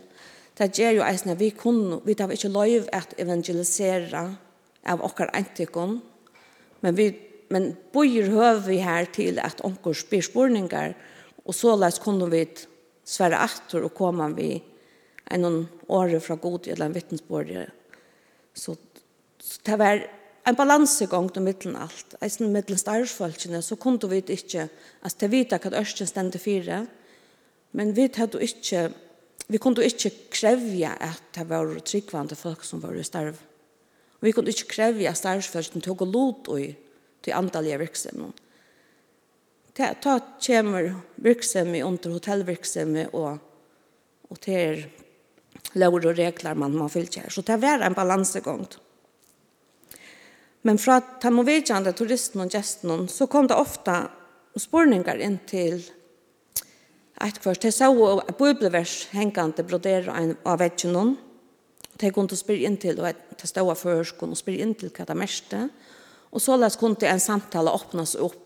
Det 0.56 0.72
gjør 0.76 1.00
jo 1.00 1.06
eisne 1.08 1.36
vi 1.40 1.52
kunne, 1.52 2.00
vi 2.06 2.16
tar 2.16 2.32
ikke 2.32 2.52
lov 2.52 2.88
at 2.96 3.16
evangelisera 3.20 4.26
av 4.88 5.04
okkar 5.04 5.34
antikon, 5.36 6.00
men 6.84 6.96
vi 6.96 7.10
men 7.54 7.74
bøyer 7.94 8.60
vi 8.66 8.80
her 8.82 9.08
til 9.14 9.40
at 9.42 9.62
onkur 9.66 9.96
spyr 9.98 10.24
spurningar, 10.26 10.96
og 11.46 11.54
såleis 11.54 12.00
kunne 12.02 12.28
vi 12.32 12.46
svære 13.06 13.42
atter 13.46 13.86
og 13.86 13.94
komme 13.98 14.32
vi 14.38 14.50
en 15.32 15.68
åre 15.88 16.20
fra 16.22 16.38
god 16.42 16.68
eller 16.68 16.88
en 16.88 16.96
vittnesbordet 16.96 17.68
Så, 18.56 18.78
så 19.40 19.62
det 19.68 19.80
var 19.80 20.04
en 20.46 20.58
balansegång 20.58 21.32
til 21.34 21.46
mittelen 21.46 21.78
alt. 21.82 22.16
Eisen 22.24 22.54
mittelen 22.54 22.80
starvsfolkene, 22.80 23.62
så 23.66 23.78
kunne 23.82 24.10
vi 24.12 24.22
ikke, 24.22 24.68
altså 25.02 25.24
til 25.24 25.34
vite 25.34 25.60
hva 25.62 25.74
Ørsten 25.82 26.10
stendte 26.10 26.42
fire, 26.42 26.86
men 27.76 27.92
vi 27.98 28.08
hadde 28.16 28.42
ikke, 28.42 28.88
vi 29.52 29.60
kunne 29.62 29.84
ikke 29.86 30.14
kreve 30.32 30.94
at 30.94 31.22
det 31.36 31.50
var 31.50 31.74
tryggvande 31.82 32.38
folk 32.40 32.64
som 32.64 32.82
var 32.84 32.96
i 32.96 33.04
starv. 33.04 33.36
Vi 34.22 34.32
kunne 34.32 34.54
ikke 34.54 34.72
kreve 34.78 35.10
at 35.10 35.20
starvsfolkene 35.20 35.84
tog 35.84 36.02
og 36.06 36.14
lot 36.14 36.50
i 36.62 36.70
til 37.26 37.34
antallige 37.36 37.82
virksomheten. 37.82 38.34
Ta, 39.76 39.92
ta 40.00 40.20
kommer 40.40 40.94
virksomhet 41.20 41.84
under 41.84 42.14
hotellvirksomhet 42.16 43.12
og, 43.14 43.42
og 44.30 44.40
til 44.40 44.86
lover 45.80 46.10
og 46.12 46.18
regler 46.18 46.58
man 46.58 46.76
må 46.76 46.88
fylke. 46.92 47.26
Så 47.30 47.44
det 47.46 47.60
er 47.64 47.84
en 47.86 47.98
balansegång. 47.98 48.66
Men 50.66 50.80
fra 50.82 50.98
tamovidjande 51.22 51.94
turisten 51.94 52.42
og 52.42 52.54
gesten 52.54 53.06
så 53.12 53.28
kom 53.30 53.48
det 53.48 53.58
ofta 53.60 54.08
spurningar 54.58 55.20
inn 55.22 55.38
til 55.46 55.84
et 57.22 57.38
kvart. 57.42 57.62
De 57.62 57.72
så 57.72 57.92
et 58.24 58.38
bibelvers 58.40 59.06
hengande 59.14 59.64
brodere 59.64 60.16
av 60.44 60.60
vetjen 60.60 60.96
Og 61.96 62.02
det 62.02 62.12
kunne 62.14 62.36
spyrre 62.36 62.66
inn 62.68 62.78
til, 62.78 63.00
og 63.00 63.14
de 63.40 63.48
stod 63.48 63.70
av 63.72 63.80
førskolen 63.80 64.34
og 64.34 64.40
spyrre 64.40 64.66
inn 64.66 64.74
til 64.76 64.90
hva 64.90 65.06
det 65.06 65.16
meste. 65.16 65.70
Og 66.32 66.42
så 66.42 66.58
kunne 66.80 67.08
en 67.08 67.20
samtale 67.20 67.72
åpnes 67.72 68.18
opp 68.20 68.45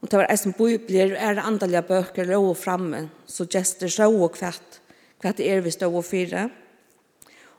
Og 0.00 0.08
det 0.08 0.16
var 0.16 0.30
eisen 0.32 0.54
bøybler, 0.56 1.12
er 1.12 1.36
det 1.36 1.44
andalige 1.44 1.82
bøker 1.84 2.28
lå 2.28 2.40
framme, 2.56 3.08
så 3.28 3.44
gester 3.44 3.90
så 3.92 4.08
og 4.08 4.32
kvett, 4.38 4.80
kvett 5.20 5.42
er 5.44 5.60
vi 5.60 5.72
stå 5.74 5.90
og 5.92 6.04
fire. 6.08 6.48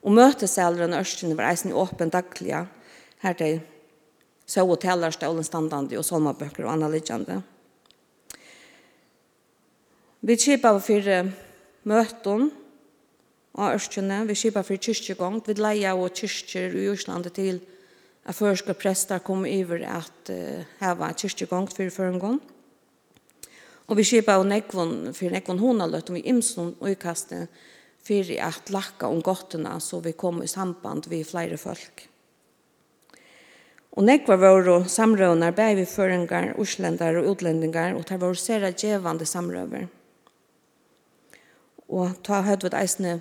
Og 0.02 0.16
møtesaleren 0.18 0.98
Ørstene 0.98 1.38
var 1.38 1.52
eisen 1.52 1.76
åpen 1.78 2.10
daglige, 2.10 2.66
her 3.22 3.38
til 3.38 3.60
så 4.50 4.66
og 4.66 4.80
tellerstålen 4.82 5.46
standande 5.46 6.00
og 6.00 6.06
solmabøker 6.06 6.66
og 6.66 6.74
annaliggjande. 6.74 7.38
Vi 10.22 10.38
kjipa 10.38 10.74
var 10.74 10.84
fire 10.86 11.20
møten 11.90 12.50
av 13.54 13.76
Ørstene, 13.76 14.24
vi 14.26 14.38
kjipa 14.38 14.66
for 14.66 14.82
kyrkjegång, 14.82 15.44
vi 15.46 15.56
leia 15.62 15.94
og 15.94 16.10
kyrkjer 16.18 16.74
i 16.74 16.90
Ørslandet 16.90 17.38
til 17.38 17.62
Ørstene, 17.62 17.78
at 18.26 18.38
førska 18.38 18.76
prester 18.78 19.22
kom 19.26 19.46
over 19.50 19.82
at 19.88 20.30
uh, 20.30 20.62
heva 20.82 21.12
kyrkjegongt 21.18 21.74
fyrir 21.78 21.94
førengånd. 21.94 22.42
Og 23.90 23.98
vi 23.98 24.06
skipa 24.08 24.38
av 24.38 24.46
nekvon, 24.48 25.12
fyrir 25.16 25.36
nekvon 25.36 25.60
hona 25.60 25.88
løtt, 25.90 26.12
om 26.12 26.20
vi 26.20 26.28
imson 26.32 26.76
og 26.80 26.94
ukaste 26.94 27.48
for 28.02 28.32
at 28.42 28.70
lakka 28.74 29.10
om 29.10 29.20
gottene 29.22 29.74
så 29.84 30.00
vi 30.02 30.14
kom 30.18 30.42
i 30.42 30.50
samband 30.50 31.10
vi 31.12 31.24
flere 31.28 31.58
folk. 31.60 32.08
Og 33.92 34.06
nekva 34.08 34.38
var 34.40 34.70
og 34.72 34.88
samrøvnar 34.88 35.52
bæg 35.52 35.76
vi 35.82 35.86
føringar, 35.90 36.54
uslendar 36.62 37.18
og 37.20 37.34
utlendingar, 37.34 37.98
og 37.98 38.06
tar 38.08 38.22
var 38.22 38.38
sera 38.40 38.72
djevande 38.72 39.28
samrøver. 39.28 39.90
Og 41.92 42.16
ta 42.24 42.40
høyde 42.48 42.70
ved 42.70 42.78
eisne 42.80 43.18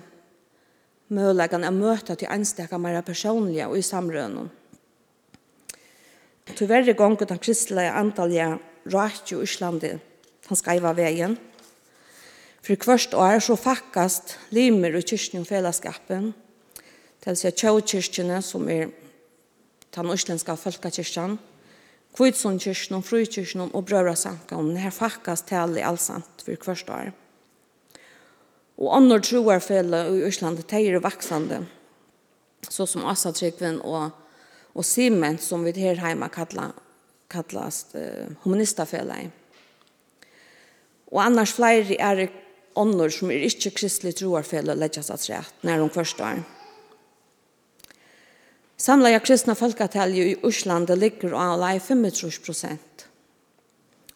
mølagan 1.11 1.67
er 1.67 1.75
møta 1.75 2.15
til 2.15 2.31
einstakka 2.31 2.79
meira 2.79 3.03
personliga 3.03 3.67
og 3.67 3.75
i 3.77 3.83
samrøvnum. 3.83 4.47
Tyverre 6.49 6.93
gongur 6.97 7.29
den 7.29 7.39
kristelige 7.39 7.93
antallet 7.93 8.59
rart 8.91 9.31
i 9.31 9.37
Íslandi, 9.37 9.93
han 10.47 10.57
skreiva 10.57 10.93
veien. 10.97 11.37
For 12.61 12.77
kvørst 12.77 13.13
år 13.17 13.39
så 13.41 13.57
fakkast 13.57 14.35
limer 14.53 14.97
i 14.97 15.01
kyrkjen 15.01 15.43
og 15.43 15.49
fellesskapen, 15.49 16.31
til 17.21 17.33
å 17.33 17.37
si 17.37 18.41
som 18.41 18.69
er 18.69 18.89
den 19.93 20.09
østlenska 20.09 20.55
folkekyrkjen, 20.57 21.37
kvitsunkyrkjen 22.17 22.97
og 22.97 23.05
frukyrkjen 23.05 23.69
og 23.69 23.85
brøvra 23.85 24.15
her 24.15 24.91
fakkast 24.91 25.47
til 25.47 25.77
i 25.77 25.85
allsamt 25.85 26.45
for 26.45 26.55
kvørst 26.55 26.89
år. 26.89 27.11
Og 28.81 28.95
andre 28.97 29.19
troarfelle 29.21 30.07
i 30.09 30.25
Íslandi, 30.25 30.65
de 30.65 30.81
er 30.89 30.99
vaksande, 30.99 31.65
så 32.69 32.85
som 32.85 33.05
Asatrykven 33.05 33.81
og 33.81 34.11
og 34.73 34.85
Simen, 34.87 35.37
som 35.37 35.65
vi 35.65 35.73
her 35.75 35.99
hjemme 35.99 36.29
kalla, 36.31 36.71
kallast 37.31 37.95
uh, 37.95 38.31
humanistafellet. 38.43 39.31
Og 41.11 41.19
annars 41.25 41.51
flere 41.57 41.97
er 41.99 42.29
ånder 42.79 43.11
som 43.11 43.31
er 43.31 43.43
ikke 43.43 43.73
kristelig 43.81 44.15
troarfellet 44.21 44.79
legges 44.79 45.11
at 45.11 45.27
rett 45.29 45.65
når 45.67 45.83
de 45.83 45.89
første 45.95 46.23
er. 46.23 46.43
Samla 48.81 49.11
jeg 49.11 49.21
kristna 49.27 49.53
folketallet 49.53 50.31
i 50.31 50.37
Osland 50.47 50.89
ligger 50.97 51.35
av 51.37 51.59
lei 51.61 51.75
35 51.77 52.39
prosent. 52.41 53.05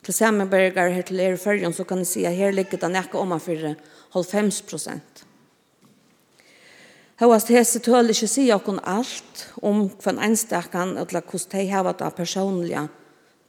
Til 0.05 0.13
samme 0.13 0.47
berger 0.49 0.93
her 0.93 1.05
til 1.05 1.19
er 1.19 1.35
i 1.35 1.73
så 1.73 1.83
kan 1.83 2.01
jeg 2.01 2.07
si 2.07 2.25
at 2.25 2.33
her 2.33 2.51
ligger 2.51 2.77
det 2.77 2.91
nekka 2.91 3.17
om 3.17 3.33
95 3.39 4.61
prosent. 4.61 5.24
Hóast 7.15 7.47
hese 7.47 7.79
tøl 7.79 8.11
ikke 8.11 8.27
si 8.27 8.49
okkur 8.51 8.81
alt 8.91 9.45
om 9.63 9.85
hva 9.87 10.11
en 10.11 10.17
einstakan 10.25 10.97
eller 10.99 11.21
hvordan 11.23 11.51
de 11.53 11.67
har 11.71 11.85
vært 11.87 12.03
personlige 12.17 12.81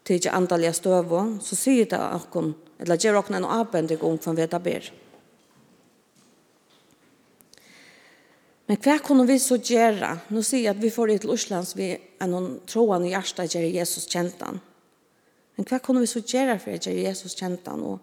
til 0.07 0.21
ikke 0.21 0.35
andalige 0.39 0.77
støvo, 0.79 1.23
så 1.43 1.59
sier 1.59 1.89
det 1.91 1.99
okkur, 1.99 2.53
eller 2.79 3.01
gjør 3.03 3.19
okkur 3.19 3.41
en 3.41 3.49
avbendig 3.51 3.97
om 3.99 4.15
hva 4.15 4.23
kvann 4.23 4.39
veta 4.39 4.61
ber. 4.63 4.87
Men 8.67 8.79
hva 8.83 8.97
kunne 9.03 9.27
vi 9.27 9.39
så 9.43 9.59
gjøre? 9.59 10.13
Nå 10.31 10.45
sier 10.47 10.69
jeg 10.69 10.77
at 10.77 10.83
vi 10.83 10.93
får 10.95 11.11
det 11.11 11.19
til 11.25 11.35
Oslands 11.35 11.75
vi 11.79 11.89
er 11.95 12.31
noen 12.31 12.61
troende 12.71 13.11
i 13.11 13.13
hjertet 13.17 13.55
gjør 13.55 13.67
Jesus 13.67 14.07
kjent 14.11 14.47
han. 14.47 14.63
Men 15.59 15.67
hva 15.67 15.81
kunne 15.83 16.05
vi 16.05 16.11
så 16.11 16.23
gjøre 16.23 16.59
for 16.63 16.71
å 16.71 16.79
gjøre 16.79 17.09
Jesus 17.09 17.35
kjent 17.35 17.67
han? 17.67 17.83
Og, 17.83 17.99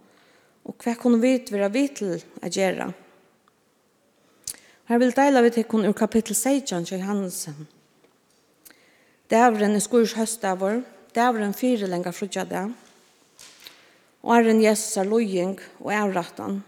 og 0.67 0.75
hva 0.83 0.95
kunne 0.99 1.23
vi 1.23 1.37
være 1.51 1.71
vidt 1.71 2.01
til 2.01 2.17
å 2.17 2.51
gjøre? 2.51 2.91
Her 4.87 4.99
vil 4.99 5.13
deila 5.15 5.41
vi 5.41 5.49
tekkun 5.55 5.85
ur 5.87 5.95
kapittel 5.95 6.35
16 6.35 6.85
til 6.85 6.99
Hansen. 6.99 7.67
Dævren 9.31 9.75
er 9.75 9.79
skurs 9.79 10.13
høstavur, 10.13 10.81
dævren 11.15 11.53
fire 11.53 11.87
lenga 11.87 12.11
frutja 12.11 12.43
det, 12.43 12.65
og 14.23 14.35
æren 14.35 14.61
Jesus 14.63 14.97
er 14.97 15.07
lojing 15.07 15.59
og 15.79 15.93
ævrattan. 15.93 16.63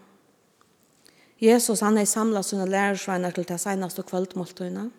Jesus 1.41 1.79
han 1.79 1.98
er 1.98 2.05
samla 2.05 2.41
sine 2.41 2.67
lærersveiner 2.69 3.31
til 3.31 3.48
det 3.48 3.60
seneste 3.60 4.03
kvöldmåltøyna. 4.03 4.89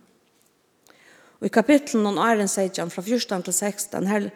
Og 1.41 1.47
i 1.47 1.49
kapitlen 1.49 2.07
om 2.07 2.19
Arjen 2.19 2.49
Seidjan 2.49 2.91
fra 2.91 3.03
14 3.03 3.43
til 3.43 3.53
16 3.53 4.07
her, 4.07 4.29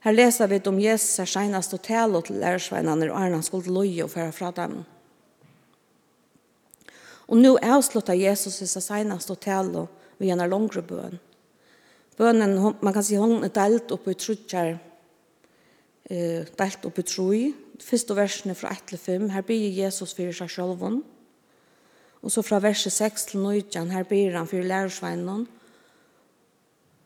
her 0.00 0.12
leser 0.12 0.46
vi 0.46 0.60
om 0.66 0.80
Jesus 0.80 1.18
er 1.18 1.24
seneste 1.24 1.76
tale 1.76 2.22
til 2.22 2.36
lærersveinerne 2.36 3.12
og 3.12 3.20
æren 3.20 3.32
han 3.32 3.42
skulle 3.42 3.74
loje 3.74 4.04
og 4.04 4.10
færa 4.10 4.30
fra 4.30 4.50
dem. 4.50 4.84
Og 7.32 7.38
nu 7.40 7.54
avslutter 7.64 8.12
Jesus 8.12 8.60
i 8.60 8.68
seg 8.68 9.08
og 9.08 9.38
tale 9.40 9.86
ved 10.20 10.32
en 10.34 10.44
langere 10.44 10.82
bøn. 10.84 11.18
Bønnen, 12.18 12.58
man 12.84 12.92
kan 12.92 13.02
si 13.02 13.16
hun 13.16 13.40
er 13.46 13.54
delt 13.56 13.92
opp 13.94 14.04
i 14.12 14.14
trutjer, 14.14 14.76
eh, 16.10 16.44
delt 16.44 16.84
opp 16.84 16.98
i 16.98 17.02
troi. 17.02 17.54
Første 17.80 18.14
versene 18.14 18.54
fra 18.54 18.68
1 18.70 18.84
til 18.86 18.98
5, 18.98 19.30
her 19.30 19.42
blir 19.42 19.72
Jesus 19.72 20.12
fyrir 20.12 20.36
seg 20.36 20.50
selv. 20.50 21.02
Og 22.22 22.30
så 22.30 22.42
fra 22.42 22.60
verset 22.60 22.92
6 22.92 23.24
til 23.24 23.40
9, 23.40 23.90
her 23.90 24.04
blir 24.04 24.36
han 24.36 24.46
fyrir 24.46 24.68
lærersveinen. 24.68 25.46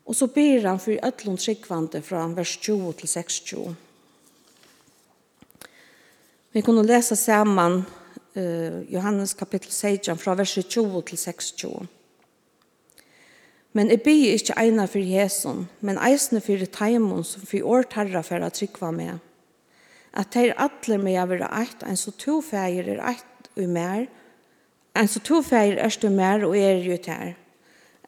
Og 0.06 0.14
så 0.14 0.26
blir 0.26 0.66
han 0.66 0.80
fyrir 0.80 1.06
ødlund 1.06 1.38
tryggvande 1.38 2.02
fra 2.02 2.26
vers 2.26 2.56
20 2.56 2.92
til 2.92 3.09
26. 3.09 3.76
Vi 6.52 6.61
kunne 6.61 6.87
lese 6.87 7.16
sammen 7.16 7.85
eh, 8.37 8.83
Johannes 8.93 9.35
kapittel 9.35 9.73
16 9.73 10.19
fra 10.21 10.35
verset 10.38 10.69
20 10.69 11.02
til 11.09 11.19
26. 11.19 11.87
Men 13.76 13.90
jeg 13.93 14.00
er 14.07 14.37
ikke 14.38 14.57
eina 14.57 14.87
for 14.88 15.05
Jesus, 15.05 15.66
men 15.81 15.99
eisne 16.00 16.40
for 16.40 16.66
Taimon 16.73 17.25
som 17.25 17.43
for 17.45 17.64
år 17.64 17.88
tarra 17.93 18.23
for 18.25 18.40
å 18.40 18.49
trykva 18.49 18.93
med. 18.95 19.19
At 20.16 20.31
teir 20.33 20.55
atler 20.57 21.02
med 21.02 21.12
jeg 21.12 21.28
være 21.28 21.50
eit, 21.52 21.83
en 21.85 21.99
så 22.00 22.12
to 22.16 22.38
feir 22.40 22.88
er 22.88 23.02
eit 23.05 23.50
og 23.57 23.69
mer, 23.69 24.07
en 24.97 25.09
så 25.09 25.21
to 25.21 25.43
feir 25.45 25.76
er 25.76 25.93
stu 25.93 26.09
mer 26.09 26.47
og 26.47 26.57
er 26.57 26.81
jo 26.81 26.97
ter. 26.97 27.35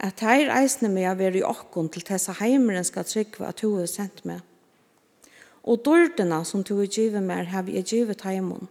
At 0.00 0.16
teir 0.22 0.48
eisne 0.54 0.88
med 0.88 1.04
jeg 1.04 1.18
være 1.18 1.40
i 1.42 1.44
okkon 1.44 1.90
til 1.92 2.06
tessa 2.06 2.32
heimeren 2.40 2.86
skal 2.86 3.04
trykva 3.04 3.50
at 3.50 3.60
to 3.60 3.74
er 3.82 3.90
sendt 3.90 4.24
med. 4.24 4.40
Og 5.68 5.82
dårdena 5.84 6.44
som 6.48 6.64
to 6.64 6.78
er 6.80 6.88
givet 6.88 7.22
mer 7.22 7.50
har 7.52 7.66
vi 7.66 7.76
givet 7.82 8.22
Taimon. 8.22 8.70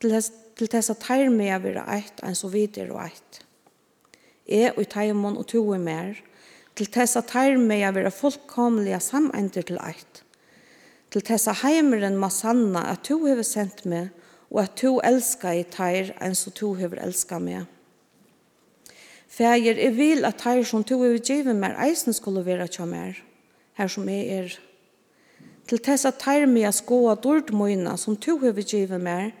Til 0.00 0.14
hest 0.14 0.36
til 0.58 0.68
tess 0.70 0.90
at 0.92 1.02
teir 1.04 1.30
med 1.32 1.52
å 1.54 1.62
være 1.64 1.84
eit, 1.94 2.20
enn 2.22 2.36
så 2.36 2.50
vidt 2.52 2.78
er 2.78 2.90
og 2.94 3.02
eit. 3.04 3.42
Jeg 4.50 4.74
og 4.76 4.88
teimon 4.90 5.38
og 5.38 5.46
to 5.52 5.62
er 5.74 5.82
mer, 5.82 6.18
til 6.74 6.88
tess 6.90 7.16
at 7.18 7.30
teir 7.30 7.58
med 7.58 7.84
å 7.86 7.94
være 7.98 8.14
fullkomlige 8.14 9.00
samender 9.04 9.66
til 9.66 9.78
eit. 9.82 10.22
Til 11.10 11.24
tess 11.26 11.48
at 11.50 11.62
heimeren 11.64 12.18
må 12.18 12.30
sanna 12.32 12.86
at 12.92 13.04
to 13.08 13.18
hever 13.26 13.46
sendt 13.46 13.84
meg, 13.84 14.10
og 14.50 14.64
at 14.64 14.78
to 14.78 14.96
elskar 15.06 15.58
i 15.58 15.66
teir 15.70 16.14
enn 16.22 16.34
så 16.34 16.50
to 16.54 16.72
hever 16.78 17.02
elska 17.02 17.38
meg. 17.42 17.66
Fægir, 19.30 19.78
jeg 19.78 19.94
vil 19.94 20.26
at 20.26 20.40
teir 20.42 20.64
som 20.66 20.82
to 20.84 20.98
hever 21.02 21.22
givet 21.22 21.54
meg 21.56 21.78
eisen 21.78 22.14
skulle 22.14 22.42
være 22.46 22.66
tja 22.66 22.86
mer, 22.88 23.14
her 23.78 23.90
som 23.90 24.08
jeg 24.10 24.26
er. 24.40 24.56
Til 25.70 25.78
tess 25.78 26.04
at 26.08 26.18
teir 26.18 26.48
med 26.50 26.66
a 26.66 26.72
skoa 26.74 27.14
dård 27.14 27.52
som 27.96 28.16
to 28.16 28.38
hever 28.38 28.62
givet 28.62 29.00
meg, 29.00 29.32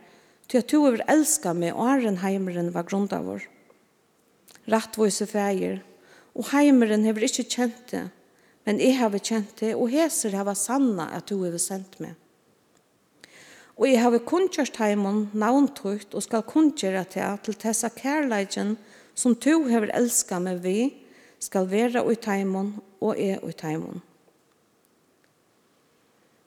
til 0.50 0.62
at 0.62 0.70
du 0.70 0.82
er 0.88 1.04
elska 1.10 1.54
meg 1.54 1.76
og 1.76 1.86
æren 1.92 2.20
heimeren 2.24 2.72
var 2.74 2.88
grunda 2.88 3.20
vår. 3.22 3.46
Rattvåse 4.70 5.26
fægir, 5.30 5.78
og 6.34 6.50
heimeren 6.50 7.06
hever 7.06 7.26
ikkje 7.26 7.46
kjent 7.46 7.84
det, 7.92 8.08
men 8.66 8.80
jeg 8.82 8.98
har 8.98 9.14
kjent 9.18 9.54
det, 9.62 9.74
og 9.74 9.90
heser 9.90 10.34
hever 10.34 10.58
sanna 10.58 11.08
at 11.14 11.30
du 11.30 11.38
har 11.44 11.56
sendt 11.58 12.00
meg. 12.02 12.18
Og 13.80 13.88
jeg 13.88 14.02
har 14.02 14.18
kunnkjørt 14.28 14.76
heimen 14.76 15.30
navntrykt 15.32 16.12
og 16.14 16.22
skal 16.26 16.44
kunnkjøre 16.44 17.04
til 17.08 17.38
til 17.44 17.54
tessa 17.54 17.88
kærleikken 17.88 18.76
som 19.14 19.34
du 19.34 19.68
har 19.70 19.88
elska 19.94 20.38
meg 20.38 20.60
vi, 20.64 20.92
skal 21.40 21.70
være 21.70 22.04
ut 22.04 22.26
heimen 22.28 22.74
og 23.00 23.16
er 23.16 23.40
ut 23.40 23.62
heimen. 23.64 24.02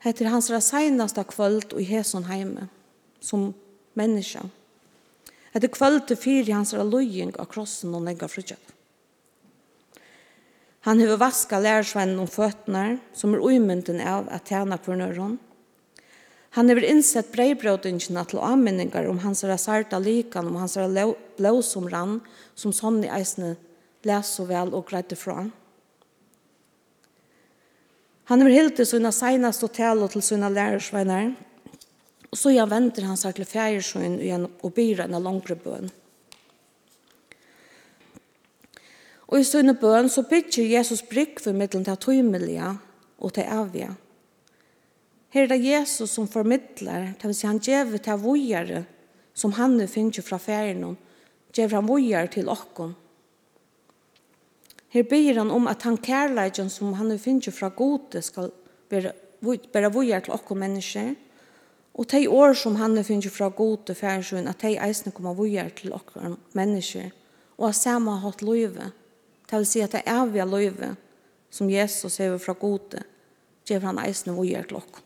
Hetta 0.04 0.26
er 0.26 0.30
hans 0.30 0.52
seneste 0.52 1.24
kvöld 1.24 1.74
og 1.74 1.82
i 1.82 1.88
Heson 1.88 2.26
heime, 2.28 2.68
som 3.20 3.54
menneska. 4.00 4.44
Etter 5.54 6.00
til 6.08 6.18
fyrir 6.18 6.54
hans 6.54 6.74
er 6.74 6.84
løying 6.84 7.36
av 7.38 7.46
krossen 7.52 7.94
og 7.94 8.04
legger 8.08 8.28
frutjøk. 8.28 8.74
Han 10.84 11.00
har 11.00 11.16
vasket 11.16 11.64
lærersvennen 11.64 12.20
om 12.20 12.28
føttene, 12.28 13.00
som 13.16 13.34
er 13.34 13.40
umynden 13.40 14.02
av 14.02 14.28
at 14.34 14.50
tjene 14.50 14.78
kvarnøren. 14.78 15.38
Han 16.54 16.70
har 16.70 16.84
innsett 16.86 17.32
breibrødingene 17.32 18.26
til 18.30 18.42
anmenninger 18.44 19.08
om 19.10 19.22
hans 19.24 19.46
sarta 19.64 20.00
likan, 20.00 20.48
om 20.48 20.60
hans 20.60 20.76
blåsom 21.38 21.88
rann, 21.90 22.20
som 22.56 22.74
sånn 22.76 23.00
i 23.06 23.10
eisene 23.10 23.56
leser 24.04 24.30
så 24.30 24.46
vel 24.50 24.74
og 24.76 24.90
greide 24.90 25.16
fra 25.16 25.40
han. 25.40 25.54
Han 28.32 28.44
har 28.44 28.54
hilt 28.54 28.76
til 28.78 28.88
sine 28.88 29.12
seneste 29.16 29.68
hotel 29.68 30.04
og 30.04 30.14
til 30.14 30.24
sine 30.24 30.52
lærersvenner, 30.52 31.34
Og 32.34 32.38
så 32.40 32.50
jeg 32.50 32.66
venter 32.66 33.06
han 33.06 33.20
seg 33.20 33.36
til 33.38 33.46
fjerdsjøen 33.46 34.16
igjen 34.18 34.48
og 34.50 34.72
byr 34.74 35.04
en 35.04 35.20
langere 35.22 35.54
bøn. 35.54 35.92
Og 39.30 39.38
i 39.38 39.46
sønne 39.46 39.76
bøn 39.78 40.10
så 40.10 40.24
bygger 40.26 40.66
Jesus 40.72 41.04
brygg 41.06 41.38
for 41.44 41.54
middelen 41.54 41.86
til 41.86 42.00
tøymelige 42.02 42.72
og 43.22 43.36
til 43.36 43.46
avgjør. 43.54 43.94
Her 45.34 45.46
er 45.46 45.52
det 45.52 45.62
Jesus 45.62 46.12
som 46.14 46.26
formidler, 46.30 47.14
det 47.18 47.30
vil 47.30 47.38
si 47.38 47.48
han 47.50 47.62
gjever 47.62 48.02
til 48.02 48.22
vågjere, 48.22 48.84
som 49.34 49.54
han 49.58 49.78
nu 49.78 49.86
finner 49.90 50.26
fra 50.26 50.38
ferien, 50.42 50.98
gjever 51.54 51.80
han 51.80 51.90
vågjere 51.90 52.32
til 52.34 52.50
åkken. 52.50 52.96
Her 54.94 55.06
ber 55.10 55.40
han 55.42 55.54
om 55.54 55.70
at 55.70 55.86
han 55.86 55.98
kærleidjen 55.98 56.70
som 56.70 56.94
han 56.98 57.14
nu 57.14 57.18
finner 57.22 57.54
fra 57.54 57.70
gode 57.74 58.22
skal 58.26 58.50
være 58.90 59.94
vågjere 59.94 60.26
til 60.26 60.34
åkken 60.38 60.62
mennesker, 60.66 61.14
Og 61.94 62.10
de 62.10 62.26
år 62.30 62.56
som 62.58 62.76
han 62.76 62.98
finner 63.06 63.30
fra 63.30 63.52
god 63.54 63.86
til 63.86 63.96
færsjøen, 63.96 64.48
at 64.48 64.62
de 64.62 64.78
eisene 64.82 65.14
kommer 65.14 65.38
vågjere 65.38 65.70
til 65.78 65.94
okker 65.94 66.36
mennesker, 66.58 67.12
og 67.58 67.70
at 67.70 67.78
samme 67.78 68.12
har 68.12 68.26
hatt 68.26 68.42
løyve. 68.42 68.90
Det 69.50 69.60
vil 69.60 69.68
si 69.70 69.82
at 69.86 69.94
det 69.94 70.02
er 70.10 70.26
vi 70.26 70.42
løyve 70.42 70.96
som 71.54 71.70
Jesus 71.70 72.14
ser 72.18 72.38
fra 72.42 72.54
god 72.58 72.80
til, 72.90 73.04
gjør 73.70 73.86
han 73.92 74.02
eisene 74.02 74.34
vågjere 74.34 74.66
til 74.68 74.80
okker. 74.82 75.04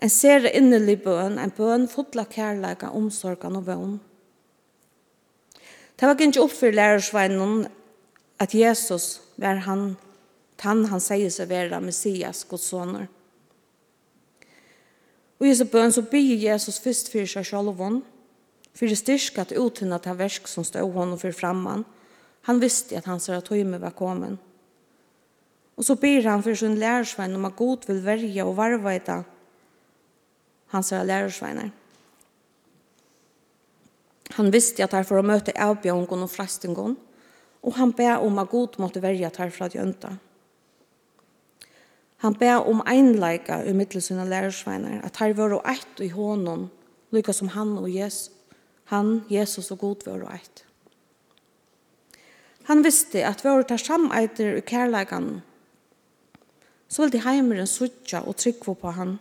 En 0.00 0.08
ser 0.08 0.48
innelig 0.48 1.02
bøn, 1.04 1.36
en 1.38 1.52
bøn 1.52 1.84
fotla 1.88 2.24
kærleika, 2.24 2.88
omsorgan 2.96 3.58
og 3.58 3.66
vøvn. 3.66 3.98
Det 6.00 6.08
var 6.08 6.16
ikke 6.16 6.40
opp 6.40 6.54
for 6.56 6.72
lærersveinen 6.72 7.66
at 8.40 8.54
Jesus 8.56 9.20
var 9.36 9.60
han, 9.66 9.98
han 10.64 10.86
han 10.88 11.02
sier 11.04 11.28
seg 11.28 11.50
være 11.50 11.80
Messias, 11.84 12.46
Guds 12.48 12.70
sønner. 12.72 13.10
Og 15.40 15.46
i 15.46 15.50
hese 15.54 15.64
bøn 15.64 15.92
så 15.92 16.04
byr 16.04 16.36
Jesus 16.36 16.78
først 16.84 17.08
for 17.12 17.24
seg 17.24 17.46
sjolvån, 17.48 18.02
for 18.76 18.86
det 18.86 19.00
styrka 19.00 19.46
til 19.48 19.64
utinna 19.64 19.98
til 19.98 20.18
versk 20.18 20.48
som 20.48 20.64
stod 20.64 20.92
honom 20.92 21.18
for 21.18 21.32
framman. 21.32 21.86
Han 22.48 22.60
visste 22.60 22.96
at 22.96 23.08
hans 23.08 23.28
ratøyme 23.32 23.80
var 23.80 23.96
kommet. 23.96 24.38
Og 25.80 25.84
så 25.84 25.96
byr 25.96 26.28
han 26.28 26.44
for 26.44 26.54
sin 26.54 26.76
lærersvein 26.76 27.34
om 27.34 27.48
at 27.48 27.56
god 27.56 27.88
vil 27.88 28.04
verja 28.04 28.44
og 28.44 28.56
varvaita 28.56 29.22
hans 30.74 30.90
lærersveinar. 30.92 31.70
Han 34.36 34.52
visste 34.52 34.84
at 34.84 34.92
han 34.92 35.04
får 35.04 35.24
møte 35.26 35.56
avbjørngen 35.56 36.22
og 36.22 36.30
frestingen, 36.30 36.98
og 37.62 37.76
han 37.76 37.92
ber 37.92 38.20
om 38.20 38.38
at 38.38 38.48
god 38.48 38.76
måtte 38.78 39.02
verja 39.02 39.32
at 39.32 39.40
han 39.40 39.52
fra 39.52 39.68
djønta. 39.72 40.14
Han 42.20 42.36
ber 42.36 42.66
om 42.68 42.82
einleika 42.84 43.62
i 43.64 43.72
mittlen 43.72 44.04
sina 44.04 44.26
lærersveiner, 44.28 45.00
at 45.06 45.16
her 45.22 45.32
var 45.38 45.54
og 45.56 45.64
i 46.04 46.10
hånden, 46.12 46.66
lykka 47.16 47.32
som 47.32 47.48
han 47.54 47.78
og 47.80 47.88
Jesus, 47.88 48.28
han, 48.92 49.22
Jesus 49.30 49.70
og 49.70 49.78
god 49.80 50.04
var 50.06 50.26
og. 50.28 50.64
Han 52.68 52.84
visste 52.84 53.24
at 53.24 53.40
vi 53.44 53.48
var 53.48 53.64
tar 53.64 53.80
sameiter 53.80 54.58
i 54.58 54.66
kærleikan, 54.66 55.40
så 56.90 57.06
vil 57.06 57.14
de 57.14 57.22
heimeren 57.24 57.70
suttja 57.70 58.20
og 58.26 58.36
tryggva 58.36 58.74
på 58.74 58.92
han. 58.98 59.16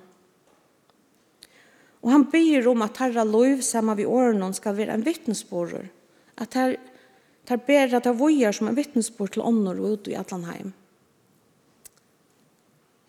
Og 2.03 2.11
han 2.11 2.27
byr 2.31 2.67
om 2.71 2.83
at 2.83 2.99
herra 2.99 3.23
loiv 3.23 3.63
saman 3.63 3.97
vi 3.99 4.07
årene 4.09 4.51
skal 4.57 4.75
være 4.75 4.97
en 4.97 5.05
vittnesborer, 5.05 5.87
at 6.37 6.53
her, 6.57 6.75
her 7.47 7.63
ber 7.63 7.95
at 7.95 8.03
det 8.03 8.17
vojar 8.19 8.55
som 8.55 8.67
en 8.67 8.77
vittnesbor 8.77 9.31
til 9.31 9.45
ånder 9.45 9.79
og 9.79 9.95
ut 9.95 10.11
i 10.11 10.17
Atlanheim. 10.19 10.73
heim. 10.73 10.73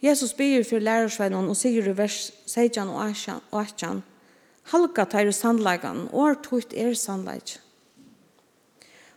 Jesus 0.02 0.32
byr 0.32 0.64
for 0.64 0.78
lærersveinen 0.78 1.48
og 1.48 1.56
sier 1.56 1.90
i 1.90 1.96
vers 1.96 2.30
16 2.46 2.88
og 2.88 3.10
18, 3.60 4.02
Halka 4.70 5.04
tar 5.04 5.28
i 5.28 5.32
sandleggen, 5.32 6.06
og 6.12 6.28
er 6.28 6.40
tutt 6.44 6.72
er 6.76 6.94
sandlegg. 6.94 7.58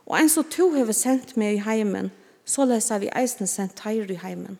Og 0.06 0.20
en 0.20 0.30
som 0.30 0.44
to 0.44 0.72
har 0.74 0.92
sendt 0.92 1.38
meg 1.38 1.56
i 1.56 1.64
heimen, 1.64 2.12
så 2.46 2.66
leser 2.68 3.00
vi 3.00 3.12
eisen 3.16 3.48
sendt 3.48 3.78
tar 3.80 4.12
i 4.12 4.20
heimen. 4.20 4.58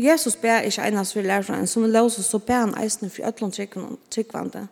Jesus 0.00 0.36
ber 0.36 0.64
ikke 0.64 0.82
einas 0.82 1.12
for 1.12 1.20
læreren, 1.20 1.66
som 1.66 1.84
er 1.84 1.92
løs, 1.92 2.12
så 2.12 2.38
ber 2.38 2.64
han 2.64 2.84
eisen 2.84 3.10
for 3.10 3.26
ødlån 3.28 3.98
tryggvande. 4.10 4.68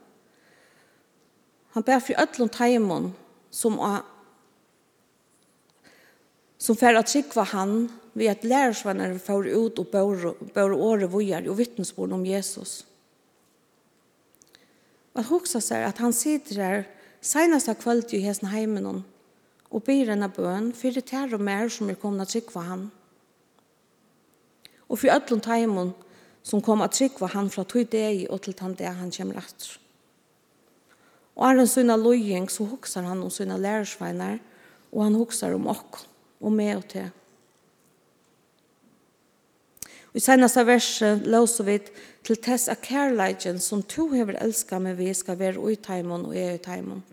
Han 1.71 1.83
ber 1.83 1.99
for 1.99 2.23
ødlån 2.23 2.49
teimen, 2.49 3.14
som 3.51 3.79
er 3.79 4.07
som 6.59 6.77
fer 6.77 6.99
at 6.99 7.09
trykva 7.11 7.47
han 7.55 7.88
vi 8.18 8.27
at 8.27 8.44
lærersvenner 8.44 9.18
får 9.23 9.47
ut 9.55 9.79
og 9.79 9.92
bør 10.55 10.75
åre 10.75 11.09
vujar 11.11 11.47
og 11.47 11.59
vittnesbord 11.61 12.12
om 12.16 12.25
Jesus. 12.27 12.83
Og 15.14 15.27
hoksa 15.31 15.62
seg 15.62 15.87
at 15.87 16.03
han 16.03 16.14
sitter 16.14 16.62
her 16.62 16.85
senast 17.23 17.71
av 17.71 17.79
kvöld 17.79 18.11
i 18.14 18.23
hesten 18.27 18.51
heimen 18.51 19.05
og 19.68 19.85
byr 19.87 20.12
enn 20.14 20.27
av 20.27 20.35
bøn 20.35 20.73
fyrir 20.75 21.05
tær 21.07 21.35
og 21.37 21.42
mer 21.44 21.71
som 21.71 21.90
er 21.90 21.99
kommet 22.01 22.27
at 22.27 22.35
trykva 22.35 22.64
han. 22.66 22.85
Og 24.88 24.99
for 24.99 25.14
ødlund 25.14 25.44
taimon 25.44 25.94
som 26.42 26.62
kom 26.64 26.83
at 26.83 26.97
trykva 26.97 27.31
han 27.35 27.51
fra 27.53 27.66
tog 27.68 27.87
deg 27.92 28.27
og 28.33 28.42
til 28.42 28.55
tann 28.57 28.75
han 28.79 29.14
kommer 29.14 29.38
at. 29.42 29.79
Og 31.37 31.47
er 31.47 31.59
en 31.59 31.71
sønne 31.71 31.97
løying 31.97 32.49
så 32.51 32.64
hoksar 32.66 33.07
han 33.07 33.23
om 33.23 33.31
sønne 33.31 33.59
lærersvenner 33.59 34.38
og 34.90 35.05
han 35.05 35.14
hoksar 35.14 35.55
om 35.55 35.68
okkom 35.71 36.17
og 36.40 36.53
med 36.53 36.77
og 36.77 36.88
til. 36.88 37.11
I 40.14 40.20
senaste 40.20 40.64
verset 40.66 41.27
låser 41.27 41.64
vi 41.64 41.77
til 42.27 42.40
tess 42.42 42.68
av 42.72 42.81
kærleidjen 42.83 43.61
som 43.62 43.85
to 43.87 44.09
hever 44.11 44.38
elska 44.42 44.81
med 44.83 44.96
vi 44.98 45.12
skal 45.14 45.38
være 45.38 45.61
ui 45.61 45.77
taimon 45.77 46.27
og 46.27 46.35
er 46.37 46.57
ui 46.57 46.62
taimon. 46.64 47.05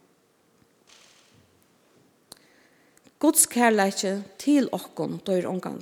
Guds 3.20 3.46
kærleidje 3.50 4.24
til 4.42 4.68
okkon 4.76 5.20
dør 5.28 5.48
omgang. 5.50 5.80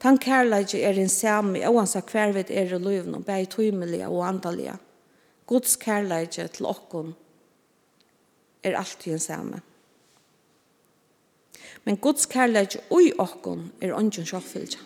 Tan 0.00 0.18
kærleidje 0.18 0.80
er 0.84 0.98
en 1.00 1.10
sami, 1.12 1.62
oansa 1.66 2.02
hver 2.04 2.32
vi 2.36 2.44
er 2.48 2.74
i 2.74 2.78
løven 2.78 3.14
og 3.18 3.24
bæg 3.24 3.48
tøymelige 3.50 4.08
og 4.08 4.26
andalige. 4.28 4.76
Guds 5.46 5.76
kærleidje 5.76 6.48
til 6.48 6.66
okkon 6.66 7.14
er 8.62 8.76
alltid 8.78 9.12
en 9.12 9.22
sami 9.22 9.60
men 11.86 11.96
Guds 12.02 12.26
kærleik 12.26 12.80
ui 12.90 13.12
okkon 13.22 13.68
er 13.80 13.94
ongen 13.94 14.26
sjåfylgja. 14.26 14.82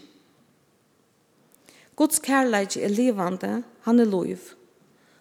Guds 1.97 2.21
kærleik 2.21 2.77
er 2.77 2.93
livande, 2.93 3.63
han 3.87 4.01
er 4.01 4.09
lov, 4.09 4.37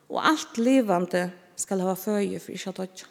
og 0.09 0.19
alt 0.27 0.57
livande 0.59 1.29
skal 1.59 1.79
hava 1.83 1.95
føye 1.95 2.39
for 2.39 2.55
ikkje 2.55 2.73
dødja. 2.75 3.07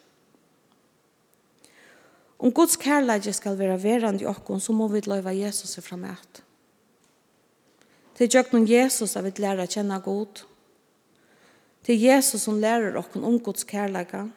Om 2.39 2.53
Guds 2.55 2.77
kærleik 2.79 3.25
skal 3.33 3.57
vera 3.59 3.77
verand 3.81 4.21
i 4.21 4.27
okkon, 4.29 4.61
så 4.61 4.73
må 4.73 4.87
vi 4.87 5.01
løyva 5.05 5.33
Jesus 5.35 5.77
er 5.77 5.83
framæt. 5.83 6.43
Til 8.15 8.29
jøknum 8.35 8.67
Jesus 8.67 9.15
er 9.15 9.25
vi 9.25 9.31
læra 9.37 9.65
kjenne 9.65 9.97
god. 10.03 10.43
Til 11.83 12.01
Jesus 12.01 12.41
som 12.41 12.59
lærer 12.59 12.97
okkon 12.99 13.25
om 13.25 13.39
Guds 13.39 13.63
kærleika. 13.63 14.27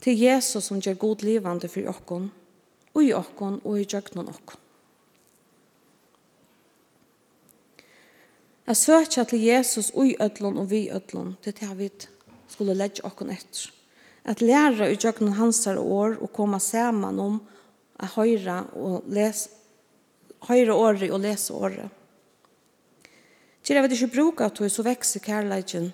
Til 0.00 0.18
Jesus 0.18 0.64
som 0.64 0.80
gjør 0.80 0.94
god 0.94 1.24
livande 1.26 1.68
for 1.68 1.92
okkon 1.92 2.32
og 2.94 3.02
i 3.02 3.12
okkon 3.14 3.60
og 3.64 3.80
i 3.80 3.86
djøgnon 3.88 4.30
okkon. 4.30 4.60
Jeg 8.64 8.76
søker 8.80 9.26
til 9.28 9.42
Jesus 9.44 9.90
ui 9.92 10.14
ødlån 10.20 10.60
og 10.62 10.70
vi 10.70 10.86
ødlån 10.90 11.34
det 11.44 11.52
er 11.54 11.74
det 11.74 11.78
vi 11.78 11.90
skulle 12.48 12.76
legge 12.78 13.04
okkon 13.04 13.32
etter. 13.34 13.72
At 14.24 14.40
læra 14.40 14.88
i 14.88 14.96
djøgnon 14.96 15.36
hansar 15.36 15.76
år 15.76 16.16
og 16.22 16.32
koma 16.32 16.58
saman 16.58 17.20
om 17.20 17.42
å 18.00 18.08
høyra 18.16 18.62
og 18.72 19.04
les, 19.12 19.48
høyra 20.48 20.74
året 20.74 21.10
og 21.10 21.20
lese 21.20 21.52
året. 21.52 21.90
Til 23.64 23.76
jeg 23.76 23.84
vet 23.84 23.94
ikke 23.96 24.14
bruka 24.14 24.48
at 24.48 24.60
så 24.60 24.82
vekser 24.84 25.20
kærleikken, 25.24 25.92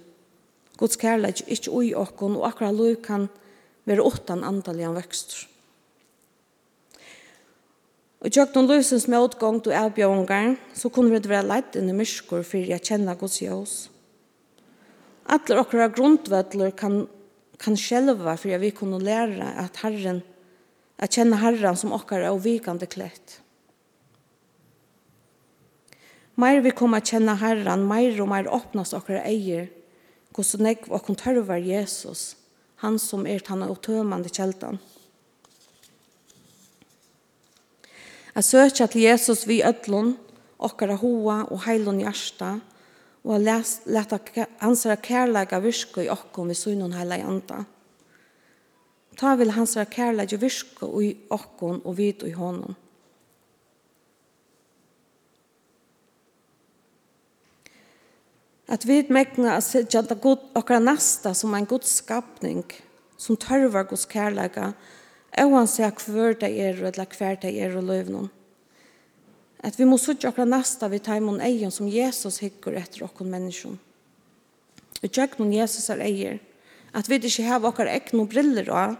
Guds 0.80 0.96
kærleik, 0.96 1.42
ikke 1.46 1.70
ui 1.70 1.92
okkon, 1.94 2.38
og 2.38 2.46
akkurat 2.48 2.74
lov 2.74 2.94
kan 3.04 3.28
være 3.84 4.02
åttan 4.02 4.44
andalian 4.44 4.96
vøkstur. 4.96 5.44
Og 8.20 8.28
i 8.28 8.42
noen 8.52 8.68
løsens 8.68 9.06
med 9.08 9.30
utgang 9.30 9.62
til 9.64 9.72
avbjøringar, 9.72 10.58
så 10.76 10.90
kunne 10.92 11.14
vi 11.14 11.22
det 11.24 11.30
være 11.30 11.48
leit 11.48 11.76
inn 11.80 11.88
i 11.88 11.96
myskor 11.96 12.44
for 12.44 12.60
jeg 12.60 12.84
kjenner 12.84 13.16
Guds 13.16 13.38
jøs. 13.40 13.76
Atler 15.24 15.62
okra 15.62 15.86
grundvedler 15.88 16.74
kan, 16.76 17.06
kan 17.56 17.78
skjelva 17.80 18.34
for 18.36 18.52
jeg 18.52 18.60
vi 18.60 18.74
kunne 18.76 19.00
lære 19.00 19.54
at 19.64 19.80
Herren, 19.80 20.20
at 21.00 21.16
kjenne 21.16 21.40
Herren 21.40 21.78
som 21.80 21.96
okkara 21.96 22.34
og 22.34 22.42
vikande 22.44 22.88
klett. 22.92 23.38
Meir 26.36 26.60
vi 26.64 26.76
kommer 26.76 27.00
å 27.00 27.08
kjenne 27.08 27.38
Herren, 27.40 27.88
meir 27.88 28.20
og 28.20 28.28
meir 28.28 28.52
åpnas 28.52 28.92
okkara 28.96 29.24
eier, 29.28 29.70
hvordan 30.36 30.68
jeg 30.68 30.84
og 30.92 31.08
tørvar 31.16 31.60
Jesus, 31.60 32.34
han 32.84 33.00
som 33.00 33.24
er 33.24 33.40
tannet 33.44 33.72
og 33.72 33.80
tømande 33.84 34.28
kjeltan. 34.28 34.76
at 38.34 38.44
søker 38.44 38.86
til 38.86 39.02
Jesus 39.02 39.46
vi 39.48 39.62
ødlån, 39.62 40.16
okkara 40.58 40.94
hoa 41.00 41.42
og 41.50 41.64
heilun 41.64 42.02
hjarta, 42.02 42.58
og 43.24 43.36
at 43.36 43.80
leta 43.86 44.18
hansara 44.60 44.96
kærleika 44.96 45.58
virke 45.60 46.04
i 46.04 46.08
okkom 46.12 46.48
vi 46.48 46.54
sunnun 46.54 46.94
heila 46.96 47.18
i 47.20 47.24
anda. 47.26 47.64
Ta 49.18 49.34
vil 49.36 49.52
hansara 49.52 49.84
kærleika 49.84 50.36
virke 50.40 50.88
i 51.04 51.16
okkom 51.30 51.82
og 51.84 51.96
vid 51.96 52.24
i 52.24 52.32
honom. 52.32 52.76
At 58.70 58.86
vi 58.86 59.02
megna 59.10 59.56
at 59.56 59.66
sitte 59.66 60.14
okkara 60.54 60.78
nasta 60.78 61.34
som 61.34 61.54
en 61.54 61.66
god 61.66 61.82
skapning, 61.82 62.64
som 63.18 63.36
tørvar 63.36 63.82
Guds 63.82 64.06
kærleika, 64.06 64.72
Og 65.38 65.54
han 65.54 65.68
sier 65.70 65.92
hver 65.94 66.34
det 66.40 66.50
er, 66.50 66.80
eller 66.90 67.16
hver 67.16 67.38
det 67.42 67.52
er 67.54 67.76
og 67.78 67.86
løv 67.86 68.10
noen. 68.10 68.30
At 69.60 69.76
vi 69.76 69.84
må 69.84 69.98
sutja 70.00 70.30
okra 70.30 70.46
nasta 70.48 70.88
vi 70.88 71.02
taimon 71.04 71.42
egen 71.44 71.70
som 71.70 71.88
Jesus 71.88 72.40
hikker 72.40 72.78
etter 72.80 73.04
okkon 73.04 73.28
menneskjon. 73.30 73.76
Og 75.00 75.18
noen 75.38 75.52
Jesus 75.52 75.90
er 75.92 76.00
eier, 76.04 76.38
at 76.96 77.08
vi 77.08 77.20
ikke 77.20 77.44
har 77.46 77.64
okkar 77.64 77.88
egnu 77.92 78.26
briller 78.28 78.68
av, 78.72 78.96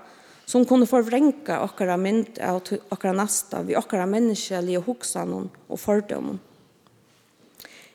som 0.46 0.66
kunne 0.66 0.88
forvrenka 0.88 1.60
okkara 1.64 1.96
mynd 2.00 2.38
av 2.42 2.60
okkara 2.90 3.14
nasta 3.14 3.62
vi 3.62 3.76
okkara 3.78 4.06
menneskelige 4.10 4.82
hoksanon 4.84 5.48
og 5.68 5.78
fordomon. 5.78 6.40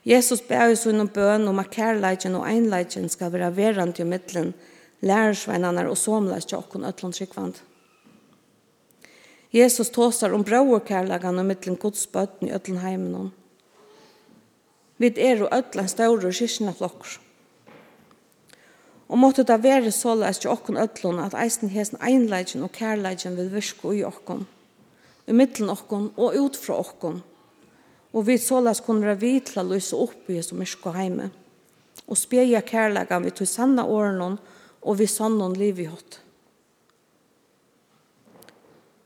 Jesus 0.06 0.44
ber 0.46 0.72
oss 0.72 0.86
sånn 0.86 1.08
bøn 1.10 1.50
om 1.50 1.60
at 1.62 1.72
kærleidjen 1.74 2.38
og 2.38 2.46
einleidjen 2.46 3.10
skal 3.10 3.34
være 3.34 3.50
verant 3.58 4.00
i 4.00 4.06
midtelen, 4.06 4.54
lærersveinene 5.02 5.88
og 5.90 5.98
somleidjen 5.98 6.62
okkon 6.62 6.86
øtlån 6.88 7.18
tryggvandet. 7.18 7.64
Jesus 9.56 9.90
tåsar 9.90 10.34
om 10.34 10.42
brorkärlagan 10.44 11.40
og 11.40 11.46
mittlen 11.48 11.78
Guds 11.80 12.02
bøtten 12.12 12.50
i 12.50 12.52
ödlen 12.52 12.82
heimen. 12.84 13.30
Vi 15.00 15.14
er 15.16 15.46
og 15.46 15.54
ödlen 15.56 15.88
større 15.88 16.32
kyrkina 16.36 16.74
flokker. 16.76 17.14
Og 19.08 19.18
måtte 19.18 19.46
det 19.48 19.64
være 19.64 19.94
såleis 19.96 20.42
til 20.44 20.52
åkken 20.52 20.76
ødlen 20.82 21.22
at 21.24 21.38
eisen 21.40 21.72
hesen 21.72 22.02
einleidjen 22.04 22.66
og 22.68 22.74
kærleidjen 22.76 23.38
vil 23.38 23.54
virke 23.54 23.94
i 23.96 24.04
åkken. 24.04 24.46
i 25.28 25.34
mittlen 25.34 25.70
åkken 25.70 26.12
og 26.18 26.36
ut 26.36 26.58
fra 26.58 26.76
åkken. 26.76 27.24
Og 28.14 28.28
vi 28.28 28.38
såleis 28.38 28.82
kunne 28.82 29.08
være 29.08 29.20
vitla 29.20 29.64
løse 29.64 29.96
opp 29.96 30.30
i 30.30 30.42
som 30.42 30.60
myrke 30.60 30.92
heime. 30.92 31.32
Og 32.08 32.18
spjeja 32.18 32.62
kærlegan 32.62 33.24
vi 33.24 33.32
tog 33.32 33.48
sanna 33.48 33.86
åren 33.86 34.38
og 34.82 35.00
vi 35.00 35.08
sanna 35.08 35.48
liv 35.48 35.80
i 35.80 35.86
hatt 35.86 36.25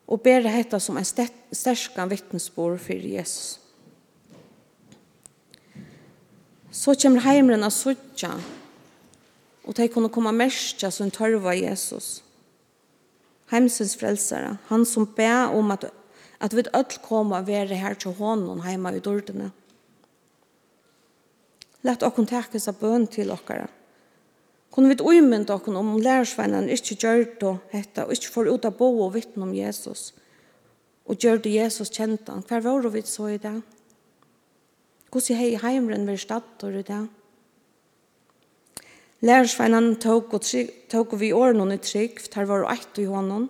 og 0.09 0.21
ber 0.25 0.47
hetta 0.49 0.79
som 0.81 0.97
en 0.97 1.05
sterkan 1.05 2.09
vittnesbord 2.09 2.79
for 2.81 2.97
Jesus. 2.97 3.59
Så 6.71 6.95
kommer 6.97 7.21
heimren 7.25 7.65
av 7.65 7.73
suttja, 7.73 8.31
og 9.65 9.77
de 9.77 9.87
kunne 9.93 10.09
komme 10.13 10.33
merskja 10.33 10.89
som 10.93 11.11
tørva 11.13 11.53
Jesus. 11.57 12.23
Heimsens 13.53 13.95
frelsere, 13.97 14.57
han 14.69 14.85
som 14.85 15.07
ber 15.17 15.53
om 15.53 15.73
at, 15.73 15.85
at 16.41 16.53
vi 16.57 16.65
öll 16.73 16.99
koma 17.05 17.41
være 17.45 17.77
her 17.77 17.97
til 17.97 18.17
hånden 18.17 18.63
heima 18.65 18.93
i 18.93 19.01
dårdene. 19.01 19.51
Lett 21.85 22.03
okkon 22.03 22.27
tekes 22.27 22.67
av 22.67 22.81
bøn 22.81 23.05
til 23.07 23.29
okkara. 23.31 23.69
Kunne 24.79 24.95
vi 24.95 25.03
umynda 25.03 25.57
okken 25.57 25.75
om 25.75 25.97
lærersveinen 25.99 26.69
ikke 26.71 26.95
gjør 26.95 27.25
det 27.41 27.49
hette, 27.73 28.05
og 28.05 28.13
ikke 28.15 28.29
får 28.31 28.47
ut 28.47 28.65
av 28.69 28.77
bo 28.79 28.87
og 29.03 29.09
vittne 29.11 29.43
om 29.43 29.49
Jesus, 29.51 30.13
og 31.03 31.17
gjør 31.19 31.41
det 31.43 31.51
Jesus 31.51 31.89
kjente 31.91 32.31
han. 32.31 32.45
Hver 32.47 32.61
var 32.63 32.85
vi 32.93 33.01
så 33.03 33.25
i 33.27 33.41
det? 33.43 33.57
Hvordan 35.11 35.35
hei 35.35 35.49
heimren 35.59 36.07
vi 36.07 36.15
statter 36.15 36.77
i 36.79 36.83
det? 36.87 36.99
Lærersveinen 39.27 39.97
tok, 39.99 40.37
og 40.37 40.45
trygg, 40.47 40.69
tok 40.87 41.17
vi 41.19 41.33
årene 41.35 41.75
i 41.75 41.81
trygg, 41.83 42.21
her 42.37 42.47
var 42.47 42.63
det 42.63 42.69
eit 42.77 43.01
i 43.03 43.09
hånden, 43.11 43.49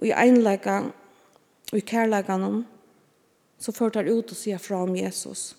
og 0.00 0.08
i 0.08 0.10
einlegga, 0.18 0.80
og 1.70 1.78
i 1.78 1.84
kærlegganen, 1.92 2.64
så 3.62 3.70
førte 3.70 4.02
han 4.02 4.10
ut 4.10 4.34
og 4.34 4.40
sier 4.40 4.58
fra 4.58 4.82
om 4.82 4.98
Jesus. 4.98 5.52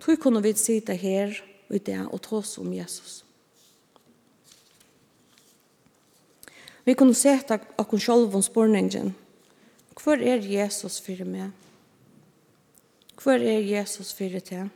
Tog 0.00 0.16
kunne 0.24 0.40
vi 0.40 0.54
sitte 0.56 0.96
her 0.96 1.36
og 1.68 1.76
i 1.76 1.84
det 1.84 2.00
og 2.06 2.24
ta 2.24 2.40
oss 2.40 2.56
om 2.64 2.72
Jesus. 2.72 3.21
Vi 6.84 6.94
kunne 6.98 7.14
seta 7.14 7.60
okkun 7.78 8.00
sjálv 8.02 8.34
om 8.34 8.42
spurningen. 8.42 9.12
Hvor 10.02 10.18
er 10.18 10.42
Jesus 10.42 10.98
fyrir 11.02 11.28
meg? 11.28 11.50
Hvor 13.22 13.38
er 13.38 13.62
Jesus 13.62 14.10
fyrir 14.16 14.42
til? 14.42 14.70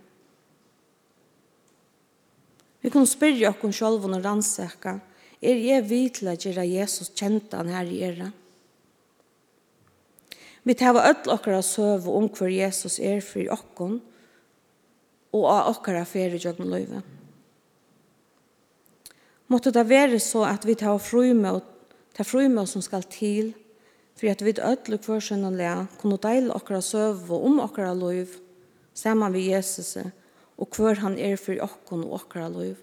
Vi 2.85 2.93
kunne 2.95 3.11
spyrja 3.11 3.51
okkun 3.51 3.75
sjálv 3.75 4.05
om 4.07 4.15
rannsaka. 4.23 5.01
Er 5.43 5.59
jeg 5.59 5.89
vitla 5.89 6.37
gjerra 6.39 6.63
Jesus 6.65 7.11
kjentan 7.11 7.73
her 7.75 7.89
i 7.91 8.03
era? 8.07 8.31
Vi 10.67 10.75
tar 10.75 10.99
öll 10.99 11.31
okkara 11.31 11.63
søv 11.63 12.07
om 12.11 12.29
hver 12.31 12.51
Jesus 12.51 12.99
er 12.99 13.21
fyrir 13.23 13.53
okkon 13.55 14.01
og 15.35 15.45
av 15.51 15.69
okkara 15.75 16.05
fyrir 16.07 16.39
jøgnløyve. 16.43 17.03
Måtte 19.51 19.71
det 19.71 19.85
være 19.87 20.19
så 20.23 20.43
at 20.49 20.67
vi 20.67 20.75
tar 20.79 20.99
frumøt 20.99 21.76
Det 22.17 22.23
er 22.25 22.29
frymå 22.31 22.63
som 22.65 22.81
skal 22.81 23.03
til, 23.13 23.51
for 24.17 24.33
at 24.33 24.41
vi 24.41 24.55
ødler 24.57 24.97
hver 25.05 25.21
sin 25.21 25.45
le, 25.53 25.87
kunne 26.01 26.17
deile 26.17 26.55
okra 26.57 26.81
søv 26.81 27.29
og 27.29 27.45
om 27.45 27.61
okra 27.61 27.91
liv, 27.93 28.33
saman 28.95 29.33
med 29.33 29.45
Jesus, 29.45 29.99
og 30.57 30.69
hver 30.73 30.97
han 31.03 31.19
er 31.19 31.37
for 31.37 31.61
okkon 31.61 32.07
og 32.07 32.15
okra 32.23 32.49
liv. 32.49 32.81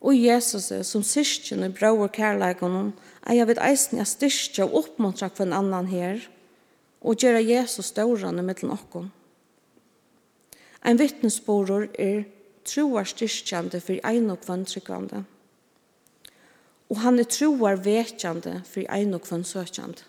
Og 0.00 0.16
Jesus, 0.16 0.72
som 0.88 1.04
syskjen 1.04 1.66
i 1.66 1.68
brau 1.68 2.00
og 2.06 2.12
kærleikon, 2.16 2.94
er 3.26 3.34
jeg 3.34 3.48
vid 3.52 3.60
eisen 3.60 3.98
jeg 3.98 4.08
styrstja 4.08 4.64
og 4.64 4.80
oppmuntra 4.80 5.28
en 5.44 5.52
annan 5.52 5.92
her, 5.92 6.24
og 7.04 7.20
gjøre 7.20 7.44
Jesus 7.44 7.92
stårande 7.92 8.42
mittlen 8.42 8.72
okkon. 8.72 9.12
Ein 10.86 10.96
vittnesboror 10.96 11.90
er 11.98 12.24
troar 12.64 13.04
styrstjande 13.04 13.80
for 13.80 14.00
ein 14.06 14.30
og 14.30 14.40
kvantrykkvande 14.40 15.26
og 16.90 17.00
han 17.02 17.18
er 17.18 17.28
troar 17.30 17.80
vetjande 17.82 18.60
for 18.68 18.86
ein 18.92 19.14
og 19.16 19.24
kvann 19.26 19.44
søkjande. 19.46 20.04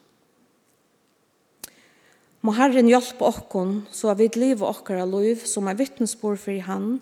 Må 2.46 2.54
Herren 2.54 2.88
hjelpe 2.88 3.26
okkon, 3.26 3.82
så 3.92 4.12
at 4.14 4.20
vi 4.22 4.30
lever 4.38 4.70
okkara 4.70 5.08
liv 5.10 5.42
som 5.50 5.68
er 5.68 5.78
vittnesbor 5.80 6.38
for 6.40 6.62
han, 6.68 7.00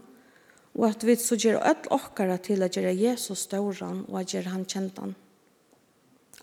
og 0.75 0.87
at 0.89 1.03
vi 1.07 1.15
så 1.19 1.37
gjør 1.39 1.59
öll 1.59 1.91
okkara 1.93 2.37
til 2.43 2.63
at 2.63 2.75
gjøre 2.75 2.95
Jesus 2.95 3.45
stauran 3.45 4.05
og 4.07 4.21
at 4.21 4.31
gjøre 4.31 4.53
han 4.55 4.65
kjentan. 4.65 5.13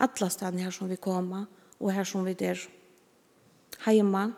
Alla 0.00 0.28
stedene 0.32 0.64
her 0.64 0.72
som 0.72 0.88
vi 0.92 1.00
koma, 1.00 1.46
og 1.80 1.92
her 1.92 2.06
som 2.08 2.24
vi 2.24 2.36
der. 2.36 2.60
Heima, 3.84 4.30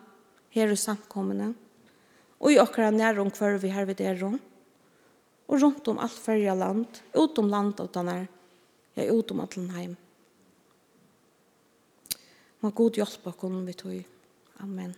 her 0.55 0.71
i 0.71 0.79
samkommende, 0.79 1.53
og 2.41 2.55
i 2.55 2.59
okkara 2.63 2.91
nærum 2.95 3.31
hver 3.35 3.59
vi 3.59 3.71
her 3.75 3.87
vi 3.91 3.99
der, 3.99 4.23
og 4.25 5.61
rundt 5.61 5.89
om 5.89 5.99
alt 5.99 6.19
fyrja 6.19 6.55
land, 6.55 7.03
utom 7.15 7.51
land 7.51 7.81
av 7.83 7.91
denne, 7.93 8.27
Jeg 8.95 9.07
er 9.07 9.17
utom 9.17 9.43
allan 9.43 9.71
heim. 9.75 9.97
Må 12.63 12.71
god 12.71 12.97
hjelpe 12.97 13.33
oss 13.33 13.43
om 13.45 13.65
vi 13.67 13.73
tog. 13.77 14.05
Amen. 14.63 14.95